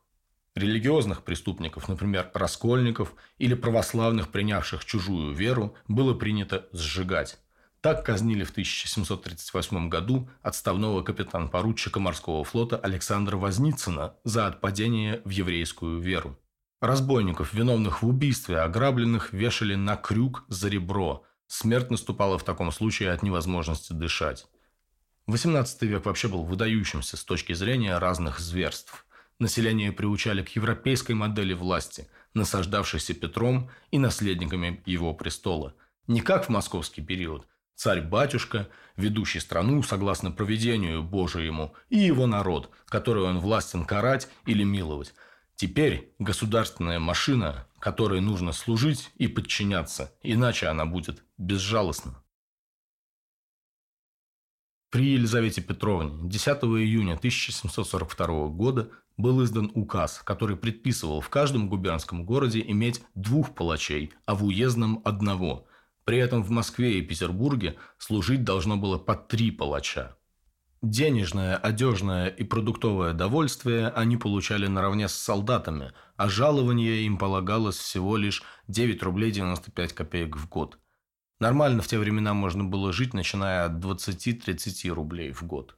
Религиозных 0.55 1.23
преступников, 1.23 1.89
например, 1.89 2.31
раскольников 2.35 3.15
или 3.39 3.55
православных, 3.55 4.29
принявших 4.29 4.85
чужую 4.85 5.33
веру, 5.33 5.75
было 5.89 6.13
принято 6.13 6.69
сжигать. 6.73 7.39
Так 7.81 8.05
казнили 8.05 8.45
в 8.45 8.51
1738 8.51 9.89
году 9.89 10.29
отставного 10.43 11.03
капитан-поручика 11.03 12.01
морского 12.01 12.45
флота 12.45 12.77
Александра 12.77 13.39
Возницына 13.39 14.15
за 14.25 14.47
отпадение 14.47 15.23
в 15.25 15.31
еврейскую 15.31 16.01
веру. 16.01 16.39
Разбойников, 16.83 17.55
виновных 17.55 18.03
в 18.03 18.07
убийстве, 18.07 18.59
ограбленных, 18.59 19.33
вешали 19.33 19.75
на 19.75 19.97
крюк 19.97 20.45
за 20.49 20.69
ребро. 20.69 21.25
Смерть 21.47 21.91
наступала 21.91 22.39
в 22.39 22.45
таком 22.45 22.73
случае 22.73 23.13
от 23.13 23.23
невозможности 23.23 23.95
дышать. 23.95 24.47
XVIII 25.29 25.87
век 25.87 26.05
вообще 26.05 26.29
был 26.29 26.45
выдающимся 26.45 27.17
с 27.17 27.25
точки 27.25 27.55
зрения 27.55 27.97
разных 27.97 28.39
зверств– 28.39 29.07
Население 29.39 29.93
приучали 29.93 30.43
к 30.43 30.51
европейской 30.51 31.13
модели 31.13 31.53
власти, 31.53 32.09
насаждавшейся 32.35 33.15
Петром 33.15 33.71
и 33.91 33.99
наследниками 33.99 34.83
его 34.87 35.15
престола. 35.15 35.75
Не 36.07 36.21
как 36.21 36.47
в 36.47 36.49
московский 36.49 37.03
период. 37.03 37.47
Царь-батюшка, 37.75 38.69
ведущий 38.97 39.41
страну 39.41 39.83
согласно 39.83 40.31
проведению 40.31 41.03
Божьему, 41.03 41.75
и 41.89 41.99
его 41.99 42.27
народ, 42.27 42.71
который 42.87 43.25
он 43.25 43.41
властен 43.41 43.85
карать 43.85 44.29
или 44.47 44.63
миловать. 44.63 45.15
Теперь 45.57 46.15
государственная 46.19 46.99
машина, 46.99 47.67
которой 47.79 48.21
нужно 48.21 48.53
служить 48.53 49.11
и 49.17 49.29
подчиняться, 49.29 50.13
иначе 50.23 50.67
она 50.67 50.87
будет 50.87 51.25
безжалостна. 51.39 52.23
При 54.91 55.15
Елизавете 55.15 55.63
Петровне 55.63 56.29
10 56.29 56.47
июня 56.65 57.15
1742 57.15 58.49
года 58.49 58.91
был 59.17 59.43
издан 59.45 59.71
указ, 59.75 60.21
который 60.25 60.57
предписывал 60.57 61.21
в 61.21 61.29
каждом 61.29 61.69
губернском 61.69 62.25
городе 62.25 62.63
иметь 62.67 63.03
двух 63.15 63.55
палачей, 63.55 64.13
а 64.27 64.35
в 64.35 64.45
уездном– 64.45 65.01
одного. 65.05 65.67
При 66.05 66.19
этом 66.19 66.43
в 66.43 66.51
Москве 66.51 66.99
и 66.99 67.03
Петербурге 67.03 67.77
служить 67.99 68.45
должно 68.45 68.77
было 68.77 68.99
по 68.99 69.15
три 69.15 69.51
палача. 69.51 70.17
Денежное, 70.83 71.57
одежное 71.57 72.27
и 72.27 72.43
продуктовое 72.43 73.13
довольствие 73.13 73.89
они 73.89 74.17
получали 74.17 74.67
наравне 74.67 75.07
с 75.07 75.13
солдатами, 75.13 75.93
а 76.17 76.29
жалование 76.29 77.03
им 77.03 77.19
полагалось 77.19 77.77
всего 77.77 78.17
лишь 78.17 78.43
9 78.67 79.01
рублей 79.05 79.31
95 79.31 79.93
копеек 79.93 80.37
в 80.37 80.49
год. 80.49 80.79
Нормально 81.39 81.83
в 81.83 81.87
те 81.87 81.99
времена 81.99 82.35
можно 82.35 82.65
было 82.65 82.93
жить, 82.93 83.15
начиная 83.15 83.67
от 83.67 83.75
20-30 83.75 84.89
рублей 84.91 85.31
в 85.31 85.45
год. 85.45 85.77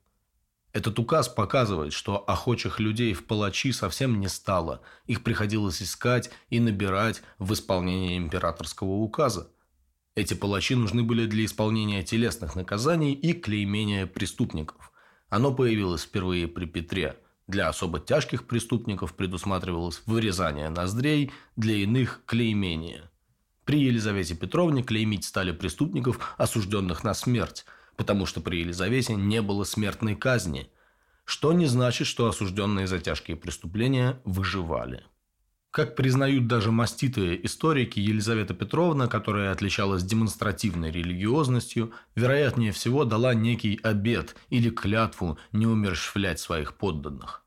Этот 0.75 0.99
указ 0.99 1.29
показывает, 1.29 1.93
что 1.93 2.29
охочих 2.29 2.81
людей 2.81 3.15
в 3.15 3.27
палачи 3.27 3.71
совсем 3.71 4.19
не 4.19 4.27
стало. 4.27 4.83
Их 5.07 5.23
приходилось 5.23 5.81
искать 5.81 6.31
и 6.51 6.59
набирать 6.59 7.23
в 7.39 7.53
исполнение 7.53 8.19
императорского 8.19 8.91
указа. 8.91 9.53
Эти 10.17 10.35
палачи 10.35 10.75
нужны 10.75 11.05
были 11.05 11.27
для 11.27 11.45
исполнения 11.45 12.03
телесных 12.03 12.57
наказаний 12.57 13.13
и 13.15 13.35
клеймения 13.35 14.07
преступников. 14.07 14.91
Оно 15.29 15.55
появилось 15.55 16.03
впервые 16.03 16.49
при 16.49 16.65
Петре. 16.65 17.21
Для 17.47 17.69
особо 17.69 18.01
тяжких 18.01 18.49
преступников 18.49 19.15
предусматривалось 19.15 20.03
вырезание 20.07 20.71
ноздрей, 20.71 21.31
для 21.55 21.77
иных– 21.77 22.23
клеймение. 22.27 23.11
При 23.65 23.81
Елизавете 23.81 24.35
Петровне 24.35 24.83
клеймить 24.83 25.25
стали 25.25 25.53
преступников, 25.53 26.35
осужденных 26.37 27.05
на 27.05 27.15
смерть– 27.15 27.65
потому 27.97 28.27
что 28.27 28.41
при 28.41 28.61
Елизавете 28.61 29.15
не 29.15 29.43
было 29.43 29.65
смертной 29.65 30.15
казни, 30.15 30.69
что 31.25 31.53
не 31.53 31.67
значит, 31.67 32.07
что 32.07 32.27
осужденные 32.27 32.87
за 32.87 32.99
тяжкие 32.99 33.37
преступления 33.37 34.21
выживали. 34.25 35.05
Как 35.75 35.97
признают 35.97 36.47
даже 36.47 36.71
маститые 36.71 37.45
историки, 37.45 37.99
Елизавета 37.99 38.55
Петровна, 38.55 39.09
которая 39.09 39.51
отличалась 39.51 40.05
демонстративной 40.05 40.93
религиозностью, 40.93 41.93
вероятнее 42.15 42.71
всего 42.71 43.05
дала 43.05 43.35
некий 43.35 43.81
обет 43.83 44.37
или 44.51 44.71
клятву 44.71 45.37
не 45.51 45.67
умерщвлять 45.67 46.39
своих 46.39 46.75
подданных. 46.75 47.45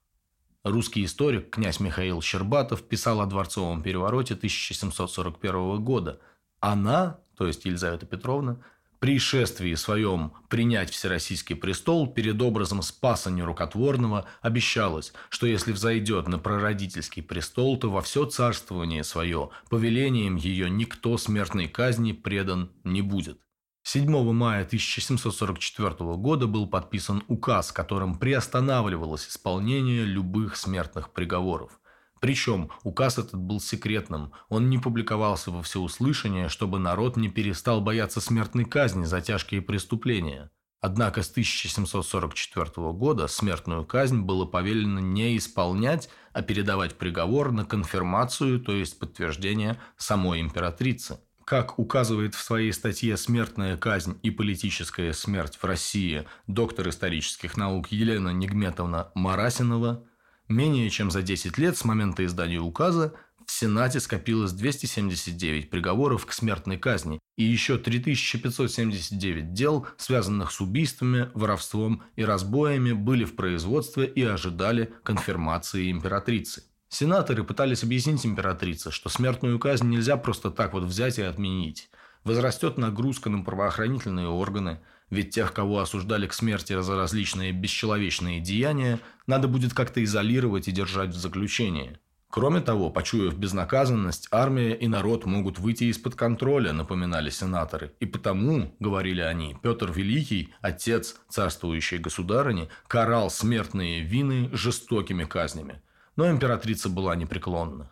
Русский 0.66 1.06
историк 1.06 1.52
князь 1.52 1.80
Михаил 1.80 2.22
Щербатов 2.22 2.84
писал 2.84 3.22
о 3.22 3.26
дворцовом 3.28 3.82
перевороте 3.82 4.34
1741 4.34 5.82
года. 5.82 6.20
Она, 6.60 7.22
то 7.38 7.48
есть 7.48 7.64
Елизавета 7.64 8.06
Петровна, 8.06 8.58
при 9.00 9.20
шествии 9.20 9.76
своем 9.76 10.34
принять 10.50 10.90
Всероссийский 10.90 11.56
престол 11.56 12.08
перед 12.08 12.42
образом 12.42 12.82
Спаса 12.82 13.30
Нерукотворного 13.30 14.26
обещалось, 14.42 15.14
что 15.30 15.46
если 15.46 15.72
взойдет 15.72 16.28
на 16.28 16.40
прародительский 16.40 17.22
престол, 17.22 17.78
то 17.78 17.92
во 17.92 18.02
все 18.02 18.26
царствование 18.26 19.04
свое 19.04 19.50
повелением 19.70 20.36
ее 20.36 20.70
никто 20.70 21.18
смертной 21.18 21.68
казни 21.68 22.12
предан 22.12 22.72
не 22.84 23.02
будет. 23.02 23.40
7 23.84 24.34
мая 24.34 24.66
1744 24.66 25.94
года 26.18 26.48
был 26.48 26.68
подписан 26.68 27.24
указ, 27.28 27.72
которым 27.72 28.18
приостанавливалось 28.20 29.30
исполнение 29.30 30.04
любых 30.04 30.58
смертных 30.58 31.14
приговоров. 31.14 31.80
Причем 32.20 32.70
указ 32.84 33.18
этот 33.18 33.36
был 33.40 33.60
секретным, 33.60 34.32
он 34.50 34.70
не 34.70 34.78
публиковался 34.78 35.52
во 35.52 35.62
всеуслышание, 35.62 36.50
чтобы 36.50 36.80
народ 36.80 37.18
не 37.18 37.30
перестал 37.30 37.82
бояться 37.82 38.22
смертной 38.22 38.66
казни 38.66 39.04
за 39.04 39.22
тяжкие 39.22 39.62
преступления. 39.62 40.52
Однако 40.80 41.24
с 41.24 41.32
1744 41.32 42.92
года 42.94 43.28
смертную 43.28 43.84
казнь 43.84 44.22
было 44.22 44.46
повелено 44.46 45.00
не 45.00 45.36
исполнять, 45.38 46.10
а 46.34 46.44
передавать 46.44 46.96
приговор 46.96 47.52
на 47.52 47.66
конфирмацию, 47.66 48.60
то 48.60 48.74
есть 48.74 49.00
подтверждение 49.00 49.80
самой 49.98 50.40
императрицы. 50.40 51.20
Как 51.46 51.80
указывает 51.80 52.36
в 52.36 52.44
своей 52.44 52.74
статье 52.74 53.16
«Смертная 53.16 53.78
казнь 53.78 54.20
и 54.22 54.30
политическая 54.30 55.14
смерть 55.14 55.58
в 55.60 55.64
России» 55.64 56.28
доктор 56.46 56.90
исторических 56.90 57.56
наук 57.56 57.88
Елена 57.90 58.30
Негметовна 58.30 59.12
Марасинова, 59.16 60.04
Менее 60.48 60.90
чем 60.90 61.12
за 61.12 61.22
10 61.22 61.58
лет 61.58 61.78
с 61.78 61.84
момента 61.84 62.24
издания 62.24 62.60
указа 62.60 63.14
в 63.46 63.52
Сенате 63.52 64.00
скопилось 64.00 64.52
279 64.52 65.70
приговоров 65.70 66.26
к 66.26 66.32
смертной 66.32 66.78
казни 66.78 67.20
и 67.38 67.44
еще 67.44 67.78
3579 67.78 69.54
дел, 69.54 69.88
связанных 69.98 70.52
с 70.52 70.62
убийствами, 70.62 71.30
воровством 71.34 72.04
и 72.16 72.24
разбоями, 72.24 72.94
были 72.94 73.26
в 73.26 73.36
производстве 73.36 74.06
и 74.06 74.24
ожидали 74.24 74.94
конфирмации 75.04 75.92
императрицы. 75.92 76.64
Сенаторы 76.90 77.44
пытались 77.44 77.84
объяснить 77.84 78.26
императрице, 78.26 78.92
что 78.92 79.10
смертную 79.10 79.60
казнь 79.60 79.90
нельзя 79.90 80.16
просто 80.16 80.50
так 80.50 80.74
вот 80.74 80.84
взять 80.84 81.20
и 81.20 81.22
отменить. 81.22 81.90
Возрастет 82.24 82.78
нагрузка 82.78 83.30
на 83.30 83.44
правоохранительные 83.44 84.28
органы– 84.28 84.80
ведь 85.10 85.34
тех, 85.34 85.54
кого 85.54 85.80
осуждали 85.80 86.28
к 86.28 86.34
смерти 86.34 86.80
за 86.82 86.96
различные 86.96 87.54
бесчеловечные 87.54 88.42
деяния, 88.42 89.00
надо 89.28 89.48
будет 89.48 89.74
как-то 89.74 90.04
изолировать 90.04 90.68
и 90.68 90.72
держать 90.72 91.10
в 91.10 91.18
заключении. 91.18 92.00
Кроме 92.30 92.60
того, 92.60 92.90
почуяв 92.90 93.38
безнаказанность, 93.38 94.28
армия 94.32 94.74
и 94.74 94.88
народ 94.88 95.26
могут 95.26 95.60
выйти 95.60 95.86
из-под 95.86 96.16
контроля, 96.16 96.74
напоминали 96.74 97.30
сенаторы. 97.30 97.94
И 98.00 98.06
потому, 98.06 98.76
говорили 98.80 99.22
они, 99.22 99.56
Петр 99.64 99.92
Великий, 99.92 100.54
отец 100.62 101.16
царствующей 101.30 102.00
государыни, 102.00 102.70
карал 102.88 103.30
смертные 103.30 104.02
вины 104.02 104.50
жестокими 104.52 105.24
казнями. 105.24 105.82
Но 106.18 106.30
императрица 106.30 106.90
была 106.90 107.16
непреклонна. 107.16 107.92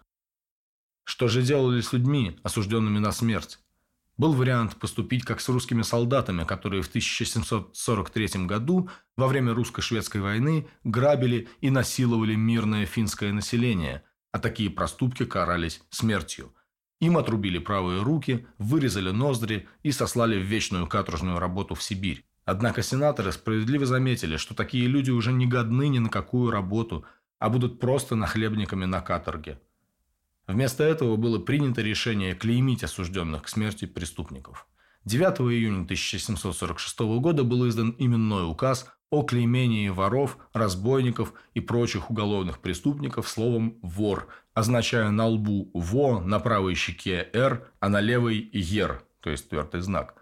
Что 1.06 1.28
же 1.28 1.42
делали 1.42 1.82
с 1.82 1.94
людьми, 1.94 2.40
осужденными 2.44 3.00
на 3.00 3.12
смерть? 3.12 3.60
Был 4.18 4.32
вариант 4.34 4.78
поступить 4.78 5.26
как 5.26 5.42
с 5.42 5.50
русскими 5.50 5.82
солдатами, 5.82 6.46
которые 6.46 6.82
в 6.82 6.88
1743 6.88 8.46
году 8.46 8.90
во 9.18 9.28
время 9.28 9.54
русско-шведской 9.54 10.22
войны 10.22 10.68
грабили 10.86 11.50
и 11.60 11.70
насиловали 11.70 12.36
мирное 12.36 12.86
финское 12.86 13.34
население, 13.34 14.04
а 14.32 14.40
такие 14.40 14.70
проступки 14.70 15.26
карались 15.26 15.82
смертью. 15.90 16.54
Им 17.02 17.18
отрубили 17.18 17.58
правые 17.58 18.02
руки, 18.04 18.48
вырезали 18.58 19.12
ноздри 19.12 19.68
и 19.84 19.92
сослали 19.92 20.40
в 20.40 20.46
вечную 20.46 20.88
каторжную 20.88 21.40
работу 21.40 21.76
в 21.76 21.84
Сибирь. 21.84 22.26
Однако 22.46 22.84
сенаторы 22.84 23.34
справедливо 23.34 23.86
заметили, 23.86 24.38
что 24.38 24.56
такие 24.56 24.88
люди 24.88 25.12
уже 25.12 25.34
не 25.34 25.46
годны 25.46 25.90
ни 25.90 26.00
на 26.00 26.10
какую 26.10 26.52
работу, 26.52 27.04
а 27.40 27.50
будут 27.50 27.82
просто 27.82 28.16
нахлебниками 28.16 28.86
на 28.86 29.02
каторге. 29.02 29.60
Вместо 30.48 30.84
этого 30.84 31.16
было 31.16 31.40
принято 31.40 31.82
решение 31.82 32.36
клеймить 32.36 32.84
осужденных 32.84 33.44
к 33.44 33.48
смерти 33.48 33.86
преступников. 33.86 34.68
9 35.06 35.42
июня 35.52 35.84
1746 35.84 37.00
года 37.20 37.44
был 37.44 37.68
издан 37.68 37.96
именной 37.98 38.50
указ 38.50 38.88
о 39.10 39.24
клеймении 39.24 39.90
воров, 39.90 40.38
разбойников 40.54 41.34
и 41.54 41.62
прочих 41.62 42.10
уголовных 42.10 42.60
преступников 42.60 43.28
словом 43.28 43.78
«вор», 43.82 44.28
означая 44.54 45.10
на 45.10 45.28
лбу 45.28 45.70
«во», 45.74 46.22
на 46.22 46.40
правой 46.40 46.76
щеке 46.76 47.28
«р», 47.34 47.68
а 47.80 47.90
на 47.90 48.02
левой 48.02 48.50
«ер», 48.52 49.04
то 49.22 49.30
есть 49.30 49.50
твердый 49.50 49.82
знак. 49.82 50.16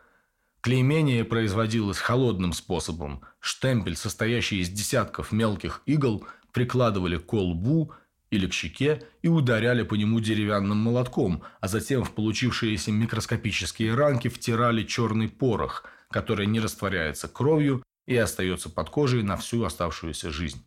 Клеймение 0.61 1.25
производилось 1.25 1.97
холодным 1.97 2.53
способом. 2.53 3.21
Штемпель, 3.39 3.97
состоящий 3.97 4.59
из 4.59 4.69
десятков 4.69 5.31
мелких 5.31 5.81
игл, 5.85 6.25
прикладывали 6.53 7.17
к 7.17 7.33
лбу– 7.33 7.93
или 8.33 8.47
к 8.47 8.53
щеке 8.53 9.03
и 9.21 9.27
ударяли 9.27 9.83
по 9.83 9.93
нему 9.93 10.19
деревянным 10.19 10.77
молотком, 10.77 11.43
а 11.61 11.67
затем 11.67 12.03
в 12.03 12.11
получившиеся 12.11 12.91
микроскопические 12.91 13.93
ранки 13.93 14.27
втирали 14.27 14.83
черный 14.83 15.29
порох, 15.29 15.85
который 16.09 16.47
не 16.47 16.59
растворяется 16.59 17.27
кровью 17.27 17.83
и 18.07 18.15
остается 18.15 18.69
под 18.71 18.89
кожей 18.89 19.21
на 19.21 19.37
всю 19.37 19.63
оставшуюся 19.63 20.31
жизнь. 20.31 20.65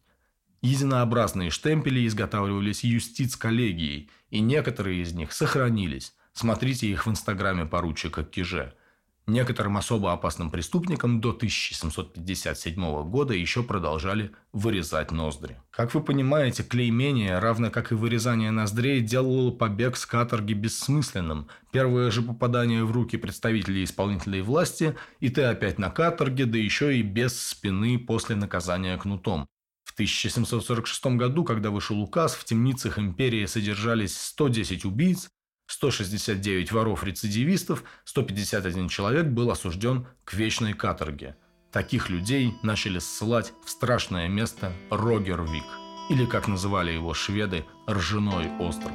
Единообразные 0.62 1.50
штемпели 1.50 2.06
изготавливались 2.06 2.84
юстиц-коллегией, 2.84 4.10
и 4.30 4.40
некоторые 4.40 5.02
из 5.02 5.12
них 5.12 5.32
сохранились. 5.32 6.14
Смотрите 6.32 6.86
их 6.86 7.04
в 7.06 7.10
инстаграме 7.10 7.66
поручика 7.66 8.22
Киже– 8.22 8.74
Некоторым 9.28 9.76
особо 9.76 10.12
опасным 10.12 10.52
преступникам 10.52 11.20
до 11.20 11.30
1757 11.30 13.10
года 13.10 13.34
еще 13.34 13.64
продолжали 13.64 14.30
вырезать 14.52 15.10
ноздри. 15.10 15.60
Как 15.70 15.94
вы 15.94 16.00
понимаете, 16.00 16.62
клеймение, 16.62 17.40
равно 17.40 17.72
как 17.72 17.90
и 17.90 17.96
вырезание 17.96 18.52
ноздрей, 18.52 19.00
делало 19.00 19.50
побег 19.50 19.96
с 19.96 20.06
каторги 20.06 20.52
бессмысленным. 20.52 21.48
Первое 21.72 22.12
же 22.12 22.22
попадание 22.22 22.84
в 22.84 22.92
руки 22.92 23.16
представителей 23.16 23.82
исполнительной 23.82 24.42
власти, 24.42 24.94
и 25.18 25.28
ты 25.28 25.42
опять 25.42 25.80
на 25.80 25.90
каторге, 25.90 26.46
да 26.46 26.58
еще 26.58 26.96
и 26.96 27.02
без 27.02 27.36
спины 27.36 27.98
после 27.98 28.36
наказания 28.36 28.96
кнутом. 28.96 29.48
В 29.82 29.92
1746 29.94 31.06
году, 31.16 31.42
когда 31.42 31.70
вышел 31.70 32.00
указ, 32.00 32.34
в 32.36 32.44
темницах 32.44 32.96
империи 32.96 33.46
содержались 33.46 34.16
110 34.16 34.84
убийц, 34.84 35.30
169 35.66 36.72
воров-рецидивистов, 36.72 37.82
151 38.04 38.88
человек 38.88 39.26
был 39.26 39.50
осужден 39.50 40.06
к 40.24 40.34
вечной 40.34 40.74
каторге. 40.74 41.36
Таких 41.72 42.08
людей 42.08 42.54
начали 42.62 42.98
ссылать 43.00 43.52
в 43.64 43.70
страшное 43.70 44.28
место 44.28 44.72
Рогервик, 44.90 45.64
или, 46.08 46.24
как 46.24 46.46
называли 46.48 46.92
его 46.92 47.14
шведы, 47.14 47.64
Ржаной 47.88 48.48
остров. 48.58 48.92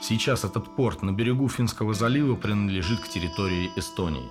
Сейчас 0.00 0.44
этот 0.44 0.74
порт 0.76 1.02
на 1.02 1.12
берегу 1.12 1.48
Финского 1.48 1.94
залива 1.94 2.36
принадлежит 2.36 3.00
к 3.00 3.08
территории 3.08 3.70
Эстонии. 3.76 4.28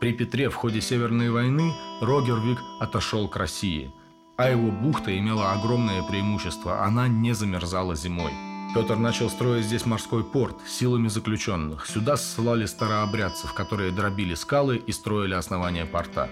При 0.00 0.12
Петре 0.12 0.50
в 0.50 0.54
ходе 0.54 0.80
Северной 0.80 1.30
войны 1.30 1.72
Рогервик 2.00 2.58
отошел 2.78 3.28
к 3.28 3.36
России– 3.36 3.92
а 4.36 4.48
его 4.48 4.70
бухта 4.70 5.16
имела 5.16 5.52
огромное 5.52 6.02
преимущество– 6.02 6.82
она 6.84 7.08
не 7.08 7.32
замерзала 7.32 7.94
зимой. 7.94 8.32
Петр 8.74 8.96
начал 8.96 9.30
строить 9.30 9.66
здесь 9.66 9.86
морской 9.86 10.24
порт 10.24 10.56
силами 10.66 11.06
заключенных. 11.06 11.86
Сюда 11.86 12.16
ссылали 12.16 12.66
старообрядцев, 12.66 13.54
которые 13.54 13.92
дробили 13.92 14.34
скалы 14.34 14.76
и 14.76 14.90
строили 14.90 15.34
основания 15.34 15.86
порта. 15.86 16.28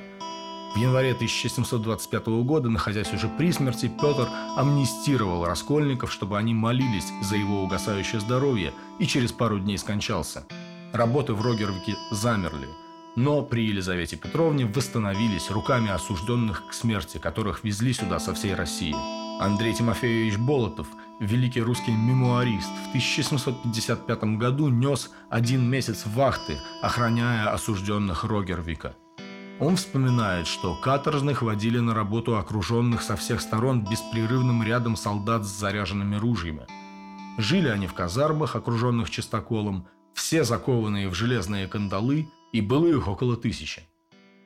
В 0.75 0.77
январе 0.77 1.13
1725 1.13 2.27
года, 2.45 2.69
находясь 2.69 3.13
уже 3.13 3.29
при 3.29 3.53
смерти, 3.53 3.89
Петр 4.01 4.29
амнистировал 4.57 5.45
раскольников, 5.45 6.11
чтобы 6.11 6.39
они 6.39 6.55
молились 6.55 7.13
за 7.23 7.37
его 7.37 7.63
угасающее 7.63 8.21
здоровье, 8.21 8.73
и 8.99 9.07
через 9.07 9.31
пару 9.31 9.61
дней 9.61 9.79
скончался. 9.79 10.45
Работы 10.93 11.35
в 11.35 11.43
Рогервике 11.43 11.95
замерли– 12.11 12.69
но 13.15 13.43
при 13.43 13.67
Елизавете 13.67 14.17
Петровне 14.17 14.67
восстановились 14.67 15.51
руками 15.51 15.91
осужденных 15.91 16.67
к 16.67 16.73
смерти, 16.73 17.19
которых 17.19 17.65
везли 17.65 17.93
сюда 17.93 18.19
со 18.19 18.33
всей 18.35 18.55
России. 18.55 18.95
Андрей 19.41 19.75
Тимофеевич 19.75 20.39
Болотов, 20.39 20.87
великий 21.21 21.61
русский 21.61 21.93
мемуарист, 21.93 22.71
в 22.87 22.89
1755 22.89 24.25
году 24.39 24.69
нес 24.69 25.11
один 25.29 25.69
месяц 25.69 26.05
вахты, 26.07 26.59
охраняя 26.81 27.53
осужденных 27.53 28.25
Рогервика. 28.25 28.95
Он 29.61 29.77
вспоминает, 29.77 30.47
что 30.47 30.75
каторжных 30.75 31.43
водили 31.43 31.79
на 31.79 31.95
работу 31.95 32.37
окруженных 32.37 33.03
со 33.03 33.17
всех 33.17 33.41
сторон 33.41 33.85
беспрерывным 33.85 34.63
рядом 34.63 34.97
солдат 34.97 35.45
с 35.45 35.49
заряженными 35.49 36.17
ружьями. 36.17 36.67
Жили 37.39 37.69
они 37.69 37.87
в 37.87 37.95
казармах, 37.95 38.57
окруженных 38.57 39.11
чистоколом, 39.11 39.87
все 40.15 40.45
закованные 40.45 41.09
в 41.09 41.15
железные 41.15 41.69
кандалы– 41.69 42.29
и 42.53 42.61
было 42.61 42.87
их 42.87 43.09
около 43.09 43.37
тысячи. 43.37 43.83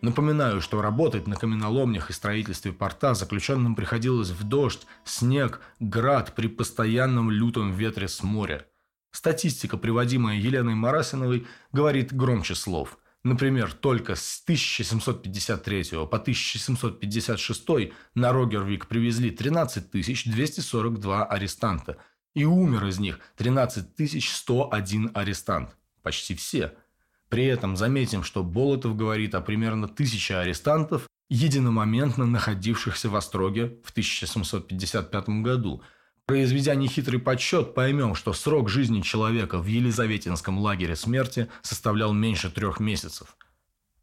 Напоминаю, 0.03 0.61
что 0.61 0.83
работать 0.83 1.27
на 1.27 1.37
каменоломнях 1.37 2.11
и 2.11 2.13
строительстве 2.13 2.73
порта 2.73 3.15
заключенным 3.15 3.75
приходилось 3.75 4.31
в 4.31 4.45
дождь, 4.45 4.87
снег, 5.05 5.61
град 5.81 6.35
при 6.35 6.49
постоянном 6.49 7.31
лютом 7.31 7.73
ветре 7.73 8.07
с 8.07 8.23
моря. 8.23 8.67
Статистика, 9.11 9.79
приводимая 9.79 10.37
Еленой 10.37 10.75
Марасиновой, 10.75 11.47
говорит 11.73 12.15
громче 12.15 12.55
слов. 12.55 12.99
Например, 13.25 13.73
только 13.73 14.15
с 14.15 14.43
1753 14.45 16.07
по 16.07 16.19
1756 16.19 17.93
на 18.15 18.33
Рогервик 18.33 18.87
привезли 18.87 19.31
13 19.31 19.91
242 19.91 21.25
арестанта, 21.25 21.97
и 22.35 22.45
умер 22.45 22.87
из 22.87 22.99
них 23.01 23.19
13 23.37 24.23
101 24.23 25.11
арестант. 25.15 25.77
Почти 26.03 26.37
все– 26.37 26.75
при 27.29 27.45
этом 27.45 27.77
заметим, 27.77 28.23
что 28.23 28.43
Болотов 28.43 28.97
говорит 28.97 29.35
о 29.35 29.41
примерно 29.41 29.89
тысяче 29.89 30.37
арестантов, 30.37 31.09
единомоментно 31.29 32.27
находившихся 32.27 33.09
в 33.09 33.17
Остроге 33.17 33.79
в 33.85 33.91
1755 33.91 35.29
году. 35.43 35.83
Произведя 36.25 36.75
нехитрый 36.75 37.21
подсчет, 37.21 37.75
поймем, 37.75 38.15
что 38.15 38.33
срок 38.33 38.69
жизни 38.69 39.01
человека 39.01 39.59
в 39.59 39.67
Елизаветинском 39.67 40.59
лагере 40.59 40.97
смерти 40.97 41.49
составлял 41.63 42.13
меньше 42.13 42.51
трех 42.51 42.81
месяцев. 42.81 43.37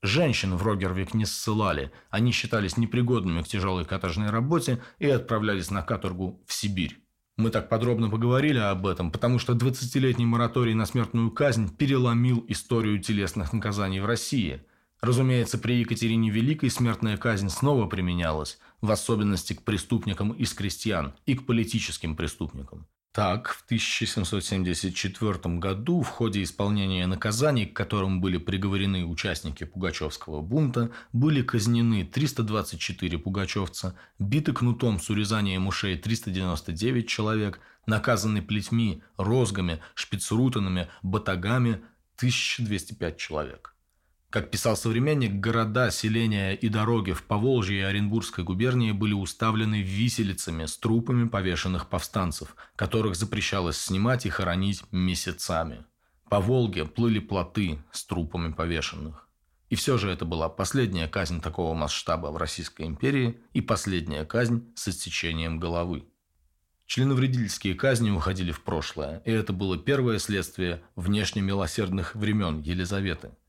Женщин 0.01 0.55
в 0.55 0.63
Рогервик 0.67 1.13
не 1.13 1.25
ссылали, 1.25 1.91
они 2.09 2.33
считались 2.33 2.75
непригодными 2.75 3.41
к 3.41 3.47
тяжелой 3.47 3.86
каторжной 3.86 4.31
работе 4.31 4.81
и 4.99 5.09
отправлялись 5.09 5.71
на 5.71 5.81
каторгу 5.81 6.43
в 6.45 6.53
Сибирь. 6.53 7.03
Мы 7.36 7.50
так 7.50 7.67
подробно 7.67 8.12
поговорили 8.12 8.60
об 8.60 8.86
этом, 8.86 9.12
потому 9.12 9.39
что 9.39 9.54
20-летний 9.54 10.26
мораторий 10.26 10.76
на 10.76 10.86
смертную 10.86 11.32
казнь 11.32 11.76
переломил 11.76 12.46
историю 12.48 13.00
телесных 13.00 13.54
наказаний 13.54 14.00
в 14.00 14.06
России. 14.06 14.62
Разумеется, 15.02 15.58
при 15.58 15.80
Екатерине 15.80 16.30
Великой 16.30 16.69
смертная 16.69 17.17
казнь 17.17 17.50
снова 17.50 17.88
применялась, 17.88 18.60
в 18.82 18.91
особенности 18.91 19.54
к 19.54 19.63
преступникам 19.63 20.32
из 20.32 20.54
крестьян 20.54 21.15
и 21.26 21.34
к 21.34 21.46
политическим 21.48 22.15
преступникам. 22.15 22.86
Так, 23.13 23.49
в 23.49 23.63
1774 23.65 25.60
году 25.60 26.02
в 26.02 26.08
ходе 26.08 26.41
исполнения 26.41 27.06
наказаний, 27.06 27.67
к 27.67 27.73
которым 27.76 28.19
были 28.19 28.38
приговорены 28.38 29.06
участники 29.06 29.65
Пугачевского 29.65 30.41
бунта, 30.41 30.89
были 31.13 31.43
казнены 31.43 32.06
324 32.06 33.19
пугачевца, 33.19 33.93
биты 34.17 34.52
кнутом 34.52 34.99
с 34.99 35.12
урезанием 35.12 35.67
ушей 35.67 35.95
399 35.95 37.08
человек, 37.08 37.60
наказаны 37.86 38.41
плетьми, 38.41 39.04
розгами, 39.17 39.80
шпицрутанами, 39.93 40.88
батагами 41.04 41.84
1205 42.17 43.17
человек. 43.17 43.72
Как 44.34 44.50
писал 44.50 44.76
современник, 44.76 45.34
города, 45.34 45.91
селения 45.91 46.54
и 46.54 46.67
дороги 46.67 47.12
в 47.12 47.22
Поволжье 47.22 47.82
и 47.82 47.84
Оренбургской 47.84 48.43
губернии 48.43 48.91
были 48.91 49.13
уставлены 49.13 49.84
виселицами 49.84 50.65
с 50.65 50.76
трупами 50.76 51.28
повешенных 51.28 51.88
повстанцев, 51.88 52.56
которых 52.76 53.15
запрещалось 53.15 53.78
снимать 53.78 54.26
и 54.26 54.32
хоронить 54.32 54.91
месяцами. 54.91 55.86
По 56.32 56.39
Волге 56.39 56.86
плыли 56.86 57.19
плоты 57.19 57.84
с 57.91 58.06
трупами 58.06 58.52
повешенных. 58.52 59.30
И 59.69 59.76
все 59.76 60.00
же 60.00 60.10
это 60.10 60.26
была 60.26 60.50
последняя 60.50 61.08
казнь 61.08 61.39
такого 61.39 61.76
масштаба 61.76 62.32
в 62.32 62.38
Российской 62.38 62.88
империи 62.88 63.39
и 63.54 63.62
последняя 63.62 64.26
казнь 64.26 64.63
с 64.74 64.88
отсечением 64.88 65.60
головы. 65.60 66.08
Членовредительские 66.88 67.76
казни 67.76 68.10
уходили 68.10 68.52
в 68.52 68.63
прошлое, 68.63 69.22
и 69.26 69.32
это 69.32 69.54
было 69.54 69.78
первое 69.78 70.17
следствие 70.17 70.82
внешне 70.96 71.43
милосердных 71.43 72.15
времен 72.15 72.62
Елизаветы– 72.62 73.36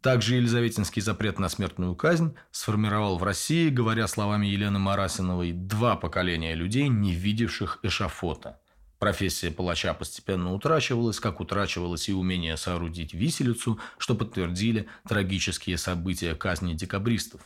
также 0.00 0.36
Елизаветинский 0.36 1.02
запрет 1.02 1.38
на 1.38 1.48
смертную 1.48 1.96
казнь 1.96 2.34
сформировал 2.52 3.18
в 3.18 3.24
России, 3.24 3.68
говоря 3.68 4.06
словами 4.06 4.46
Елены 4.46 4.78
Марасиновой, 4.78 5.52
два 5.52 5.96
поколения 5.96 6.54
людей, 6.54 6.88
не 6.88 7.12
видевших 7.12 7.80
эшафота. 7.82 8.60
Профессия 8.98 9.50
палача 9.50 9.94
постепенно 9.94 10.52
утрачивалась, 10.52 11.20
как 11.20 11.40
утрачивалось 11.40 12.08
и 12.08 12.12
умение 12.12 12.56
соорудить 12.56 13.14
виселицу, 13.14 13.78
что 13.96 14.14
подтвердили 14.14 14.88
трагические 15.08 15.78
события 15.78 16.34
казни 16.34 16.74
декабристов. 16.74 17.40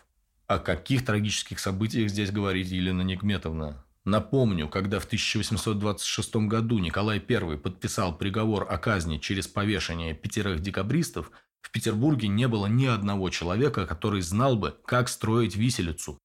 О 0.47 0.59
каких 0.59 1.05
трагических 1.05 1.59
событиях 1.59 2.11
здесь 2.11 2.31
говорит 2.31 2.69
Елена 2.69 3.03
Негметовна? 3.03 3.85
Напомню, 4.05 4.69
когда 4.69 4.99
в 4.99 5.05
1826 5.05 6.37
году 6.49 6.79
Николай 6.79 7.23
I 7.27 7.57
подписал 7.57 8.17
приговор 8.17 8.67
о 8.69 8.77
казни 8.79 9.19
через 9.19 9.47
повешение 9.47 10.15
пятерых 10.15 10.61
декабристов, 10.61 11.31
в 11.63 11.71
Петербурге 11.71 12.29
не 12.29 12.49
было 12.49 12.67
ни 12.67 12.87
одного 12.87 13.31
человека, 13.31 13.87
который 13.87 14.21
знал 14.21 14.57
бы, 14.57 14.77
как 14.85 15.09
строить 15.09 15.57
виселицу. 15.57 16.19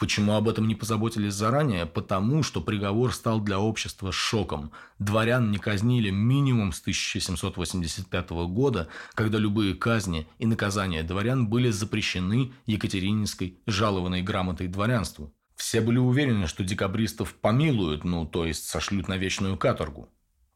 Почему 0.00 0.32
об 0.32 0.48
этом 0.48 0.66
не 0.66 0.74
позаботились 0.74 1.34
заранее? 1.34 1.84
Потому 1.84 2.42
что 2.42 2.62
приговор 2.62 3.12
стал 3.12 3.38
для 3.38 3.60
общества 3.60 4.12
шоком. 4.12 4.72
Дворян 4.98 5.50
не 5.50 5.58
казнили 5.58 6.08
минимум 6.08 6.72
с 6.72 6.80
1785 6.80 8.30
года, 8.48 8.88
когда 9.12 9.36
любые 9.36 9.74
казни 9.74 10.26
и 10.38 10.46
наказания 10.46 11.02
дворян 11.02 11.48
были 11.48 11.68
запрещены 11.68 12.52
Екатерининской 12.64 13.58
жалованной 13.66 14.22
грамотой 14.22 14.68
дворянству. 14.68 15.34
Все 15.54 15.82
были 15.82 15.98
уверены, 15.98 16.46
что 16.46 16.64
декабристов 16.64 17.34
помилуют, 17.34 18.02
ну, 18.02 18.24
то 18.24 18.46
есть 18.46 18.64
сошлют 18.64 19.06
на 19.06 19.18
вечную 19.18 19.58
каторгу. 19.58 20.08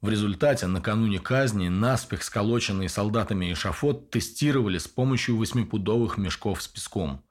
В 0.05 0.09
результате 0.11 0.67
накануне 0.67 1.19
казни 1.19 1.69
наспех 1.69 2.23
сколоченные 2.25 2.91
солдатами 2.91 3.51
эшафот 3.55 4.11
тестировали 4.11 4.77
с 4.77 4.87
помощью 4.87 5.39
восьмипудовых 5.39 6.19
мешков 6.19 6.61
с 6.61 6.69
песком. 6.69 7.25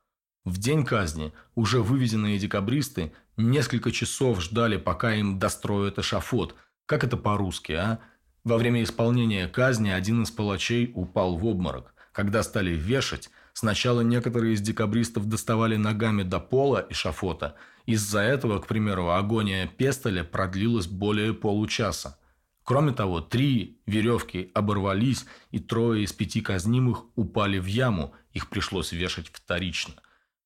В 0.43 0.57
день 0.57 0.83
казни 0.83 1.33
уже 1.53 1.83
вывезенные 1.83 2.39
декабристы 2.39 3.13
несколько 3.38 3.91
часов 3.91 4.41
ждали, 4.41 4.77
пока 4.77 5.13
им 5.13 5.38
достроят 5.38 5.99
эшафот. 5.99 6.55
Как 6.88 7.03
это 7.03 7.15
по-русски, 7.15 7.73
а? 7.73 7.99
Во 8.43 8.57
время 8.57 8.81
исполнения 8.81 9.47
казни 9.47 9.91
один 9.91 10.23
из 10.23 10.31
палачей 10.31 10.91
упал 10.95 11.38
в 11.38 11.45
обморок. 11.45 11.93
Когда 12.12 12.41
стали 12.41 12.71
вешать, 12.71 13.29
сначала 13.53 14.01
некоторые 14.01 14.55
из 14.55 14.62
декабристов 14.62 15.29
доставали 15.29 15.75
ногами 15.75 16.23
до 16.23 16.39
пола 16.39 16.88
эшафота. 16.89 17.55
Из-за 17.86 18.21
этого, 18.21 18.57
к 18.57 18.65
примеру, 18.65 19.12
агония 19.12 19.67
Пестоля 19.67 20.23
продлилась 20.23 20.88
более 20.88 21.36
получаса. 21.36 22.17
Кроме 22.63 22.93
того, 22.93 23.19
три 23.19 23.82
веревки 23.86 24.49
оборвались, 24.54 25.26
и 25.52 25.60
трое 25.60 26.04
из 26.04 26.13
пяти 26.13 26.41
казнимых 26.41 27.06
упали 27.15 27.60
в 27.60 27.65
яму, 27.65 28.13
их 28.32 28.49
пришлось 28.49 28.93
вешать 28.93 29.28
вторично. 29.28 29.95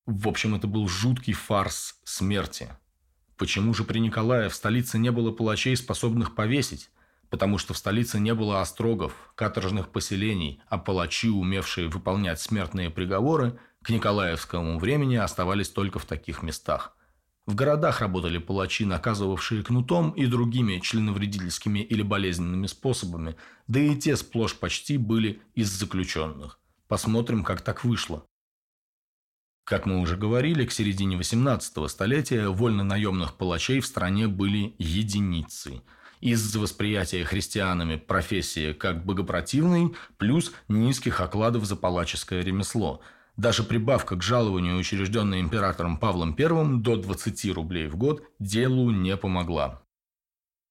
В 0.08 0.28
общем, 0.28 0.56
это 0.56 0.68
был 0.68 0.88
жуткий 0.88 1.34
фарс 1.34 2.00
смерти. 2.04 2.70
Почему 3.38 3.74
же 3.76 3.84
при 3.84 4.00
Николае 4.00 4.50
в 4.50 4.56
столице 4.56 4.98
не 4.98 5.12
было 5.12 5.32
палачей, 5.32 5.76
способных 5.78 6.34
повесить? 6.34 6.90
Потому 7.30 7.60
что 7.60 7.76
в 7.76 7.78
столице 7.78 8.20
не 8.20 8.34
было 8.34 8.62
острогов, 8.62 9.14
каторжных 9.36 9.90
поселений, 9.90 10.62
а 10.70 10.80
палачи, 10.80 11.30
умевшие 11.30 11.88
выполнять 11.88 12.40
смертные 12.40 12.90
приговоры, 12.90 13.60
к 13.84 13.90
Николаевскому 13.92 14.80
времени 14.80 15.18
оставались 15.18 15.70
только 15.70 16.00
в 16.00 16.06
таких 16.06 16.42
местах. 16.42 16.97
В 17.48 17.56
городах 17.56 18.02
работали 18.02 18.40
палачи, 18.40 18.84
наказывавшие 18.84 19.64
кнутом 19.64 20.12
и 20.12 20.26
другими 20.26 20.80
членовредительскими 20.80 21.80
или 21.80 22.02
болезненными 22.02 22.68
способами, 22.68 23.38
да 23.68 23.80
и 23.80 23.96
те 23.96 24.18
сплошь 24.18 24.54
почти 24.54 24.98
были 24.98 25.40
из 25.56 25.70
заключенных. 25.70 26.60
Посмотрим, 26.90 27.46
как 27.46 27.62
так 27.62 27.86
вышло. 27.86 28.26
Как 29.64 29.86
мы 29.86 30.02
уже 30.02 30.18
говорили, 30.18 30.66
к 30.66 30.74
середине 30.74 31.16
18 31.16 31.90
столетия 31.90 32.50
вольно-наемных 32.50 33.36
палачей 33.36 33.80
в 33.80 33.86
стране 33.86 34.28
были 34.28 34.76
единицы. 34.78 35.82
Из-за 36.20 36.60
восприятия 36.60 37.24
христианами 37.24 37.96
профессии 37.96 38.74
как 38.74 39.06
богопротивной, 39.06 39.96
плюс 40.18 40.52
низких 40.68 41.22
окладов 41.22 41.64
за 41.64 41.78
палаческое 41.78 42.44
ремесло– 42.44 43.02
даже 43.38 43.64
прибавка 43.64 44.16
к 44.16 44.24
жалованию, 44.24 44.78
учрежденной 44.78 45.40
императором 45.40 45.98
Павлом 45.98 46.36
I 46.38 46.80
до 46.80 46.98
20 46.98 47.54
рублей 47.54 47.88
в 47.88 47.96
год, 47.96 48.24
делу 48.40 48.92
не 48.92 49.16
помогла. 49.16 49.82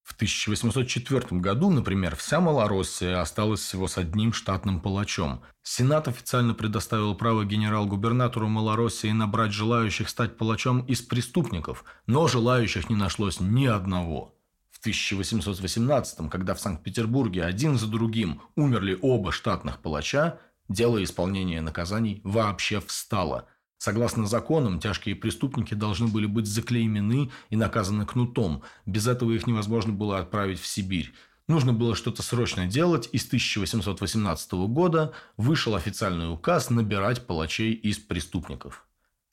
В 0.07 0.15
1804 0.15 1.41
году, 1.41 1.69
например, 1.69 2.15
вся 2.15 2.39
Малороссия 2.39 3.21
осталась 3.21 3.61
всего 3.61 3.89
с 3.89 3.99
одним 3.99 4.33
штатным 4.33 4.81
палачом. 4.81 5.43
Сенат 5.65 6.07
официально 6.07 6.55
предоставил 6.55 7.17
право 7.17 7.45
генерал-губернатору 7.45 8.49
Малороссии 8.49 9.11
набрать 9.11 9.51
желающих 9.53 10.09
стать 10.09 10.37
палачом 10.37 10.83
из 10.83 11.03
преступников, 11.03 11.85
но 12.07 12.29
желающих 12.29 12.89
не 12.89 12.95
нашлось 12.95 13.41
ни 13.41 13.67
одного. 13.67 14.33
В 14.71 14.79
1818, 14.79 16.31
когда 16.31 16.55
в 16.55 16.61
Санкт-Петербурге 16.61 17.43
один 17.43 17.77
за 17.77 17.89
другим 17.89 18.43
умерли 18.55 18.97
оба 19.03 19.33
штатных 19.33 19.81
палача, 19.81 20.39
Дело 20.69 21.03
исполнения 21.03 21.61
наказаний 21.61 22.21
вообще 22.25 22.81
встало. 22.81 23.47
Согласно 23.79 24.27
законам, 24.27 24.81
тяжкие 24.81 25.15
преступники 25.15 25.75
должны 25.75 26.09
были 26.09 26.27
быть 26.27 26.47
заклеймены 26.47 27.31
и 27.51 27.57
наказаны 27.57 28.07
кнутом. 28.07 28.63
Без 28.85 29.07
этого 29.07 29.33
их 29.33 29.47
невозможно 29.47 29.93
было 29.93 30.19
отправить 30.19 30.59
в 30.59 30.67
Сибирь. 30.67 31.13
Нужно 31.47 31.73
было 31.73 31.95
что-то 31.95 32.23
срочно 32.23 32.67
делать, 32.67 33.09
и 33.13 33.19
с 33.19 33.27
1818 33.27 34.53
года 34.69 35.13
вышел 35.37 35.77
официальный 35.77 36.33
указ 36.33 36.71
набирать 36.71 37.27
палачей 37.27 37.73
из 37.73 37.99
преступников. 37.99 38.87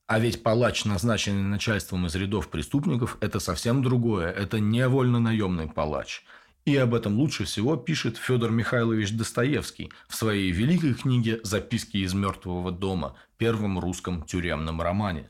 А 0.05 0.19
ведь 0.19 0.43
палач, 0.43 0.85
назначенный 0.85 1.41
начальством 1.41 2.05
из 2.05 2.13
рядов 2.13 2.49
преступников, 2.49 3.17
это 3.21 3.39
совсем 3.39 3.81
другое, 3.81 4.29
это 4.29 4.59
не 4.59 4.87
вольно-наемный 4.87 5.69
палач– 5.69 6.23
и 6.65 6.77
об 6.77 6.93
этом 6.93 7.17
лучше 7.17 7.43
всего 7.43 7.75
пишет 7.75 8.17
Федор 8.17 8.51
Михайлович 8.51 9.11
Достоевский 9.11 9.91
в 10.07 10.15
своей 10.15 10.51
великой 10.51 10.93
книге 10.93 11.39
«Записки 11.43 11.97
из 11.97 12.13
мертвого 12.13 12.71
дома», 12.71 13.15
первом 13.37 13.79
русском 13.79 14.23
тюремном 14.23 14.81
романе. 14.81 15.29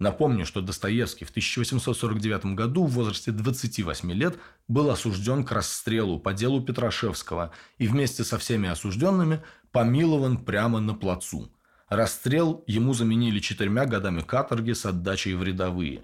Напомню, 0.00 0.44
что 0.44 0.60
Достоевский 0.60 1.24
в 1.24 1.30
1849 1.30 2.46
году 2.56 2.84
в 2.84 2.90
возрасте 2.90 3.30
28 3.30 4.12
лет 4.12 4.36
был 4.66 4.90
осужден 4.90 5.44
к 5.44 5.52
расстрелу 5.52 6.18
по 6.18 6.32
делу 6.32 6.60
Петрашевского 6.60 7.52
и 7.78 7.86
вместе 7.86 8.24
со 8.24 8.36
всеми 8.38 8.68
осужденными 8.68 9.42
помилован 9.70 10.38
прямо 10.38 10.80
на 10.80 10.94
плацу. 10.94 11.48
Расстрел 11.88 12.64
ему 12.66 12.92
заменили 12.92 13.38
четырьмя 13.38 13.86
годами 13.86 14.22
каторги 14.22 14.72
с 14.72 14.84
отдачей 14.84 15.34
в 15.34 15.44
рядовые. 15.44 16.02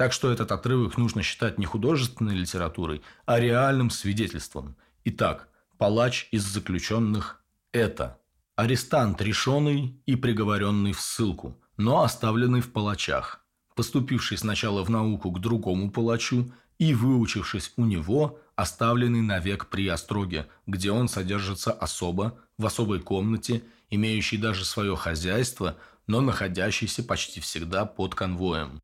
Так 0.00 0.14
что 0.14 0.32
этот 0.32 0.50
отрывок 0.50 0.96
нужно 0.96 1.22
считать 1.22 1.58
не 1.58 1.66
художественной 1.66 2.34
литературой, 2.34 3.02
а 3.26 3.38
реальным 3.38 3.90
свидетельством. 3.90 4.74
Итак, 5.04 5.50
палач 5.76 6.26
из 6.30 6.42
заключенных– 6.42 7.44
это 7.72 8.18
арестант 8.56 9.20
решенный 9.20 10.00
и 10.06 10.16
приговоренный 10.16 10.92
в 10.92 11.02
ссылку, 11.02 11.60
но 11.76 12.02
оставленный 12.02 12.62
в 12.62 12.72
палачах, 12.72 13.44
поступивший 13.74 14.38
сначала 14.38 14.82
в 14.84 14.88
науку 14.88 15.30
к 15.32 15.38
другому 15.38 15.90
палачу 15.90 16.50
и 16.78 16.94
выучившись 16.94 17.74
у 17.76 17.84
него, 17.84 18.40
оставленный 18.56 19.20
навек 19.20 19.66
при 19.66 19.86
остроге, 19.86 20.48
где 20.66 20.92
он 20.92 21.08
содержится 21.08 21.72
особо, 21.72 22.38
в 22.56 22.64
особой 22.64 23.00
комнате, 23.00 23.64
имеющий 23.90 24.38
даже 24.38 24.64
свое 24.64 24.96
хозяйство, 24.96 25.76
но 26.06 26.22
находящийся 26.22 27.04
почти 27.04 27.40
всегда 27.40 27.84
под 27.84 28.14
конвоем. 28.14 28.80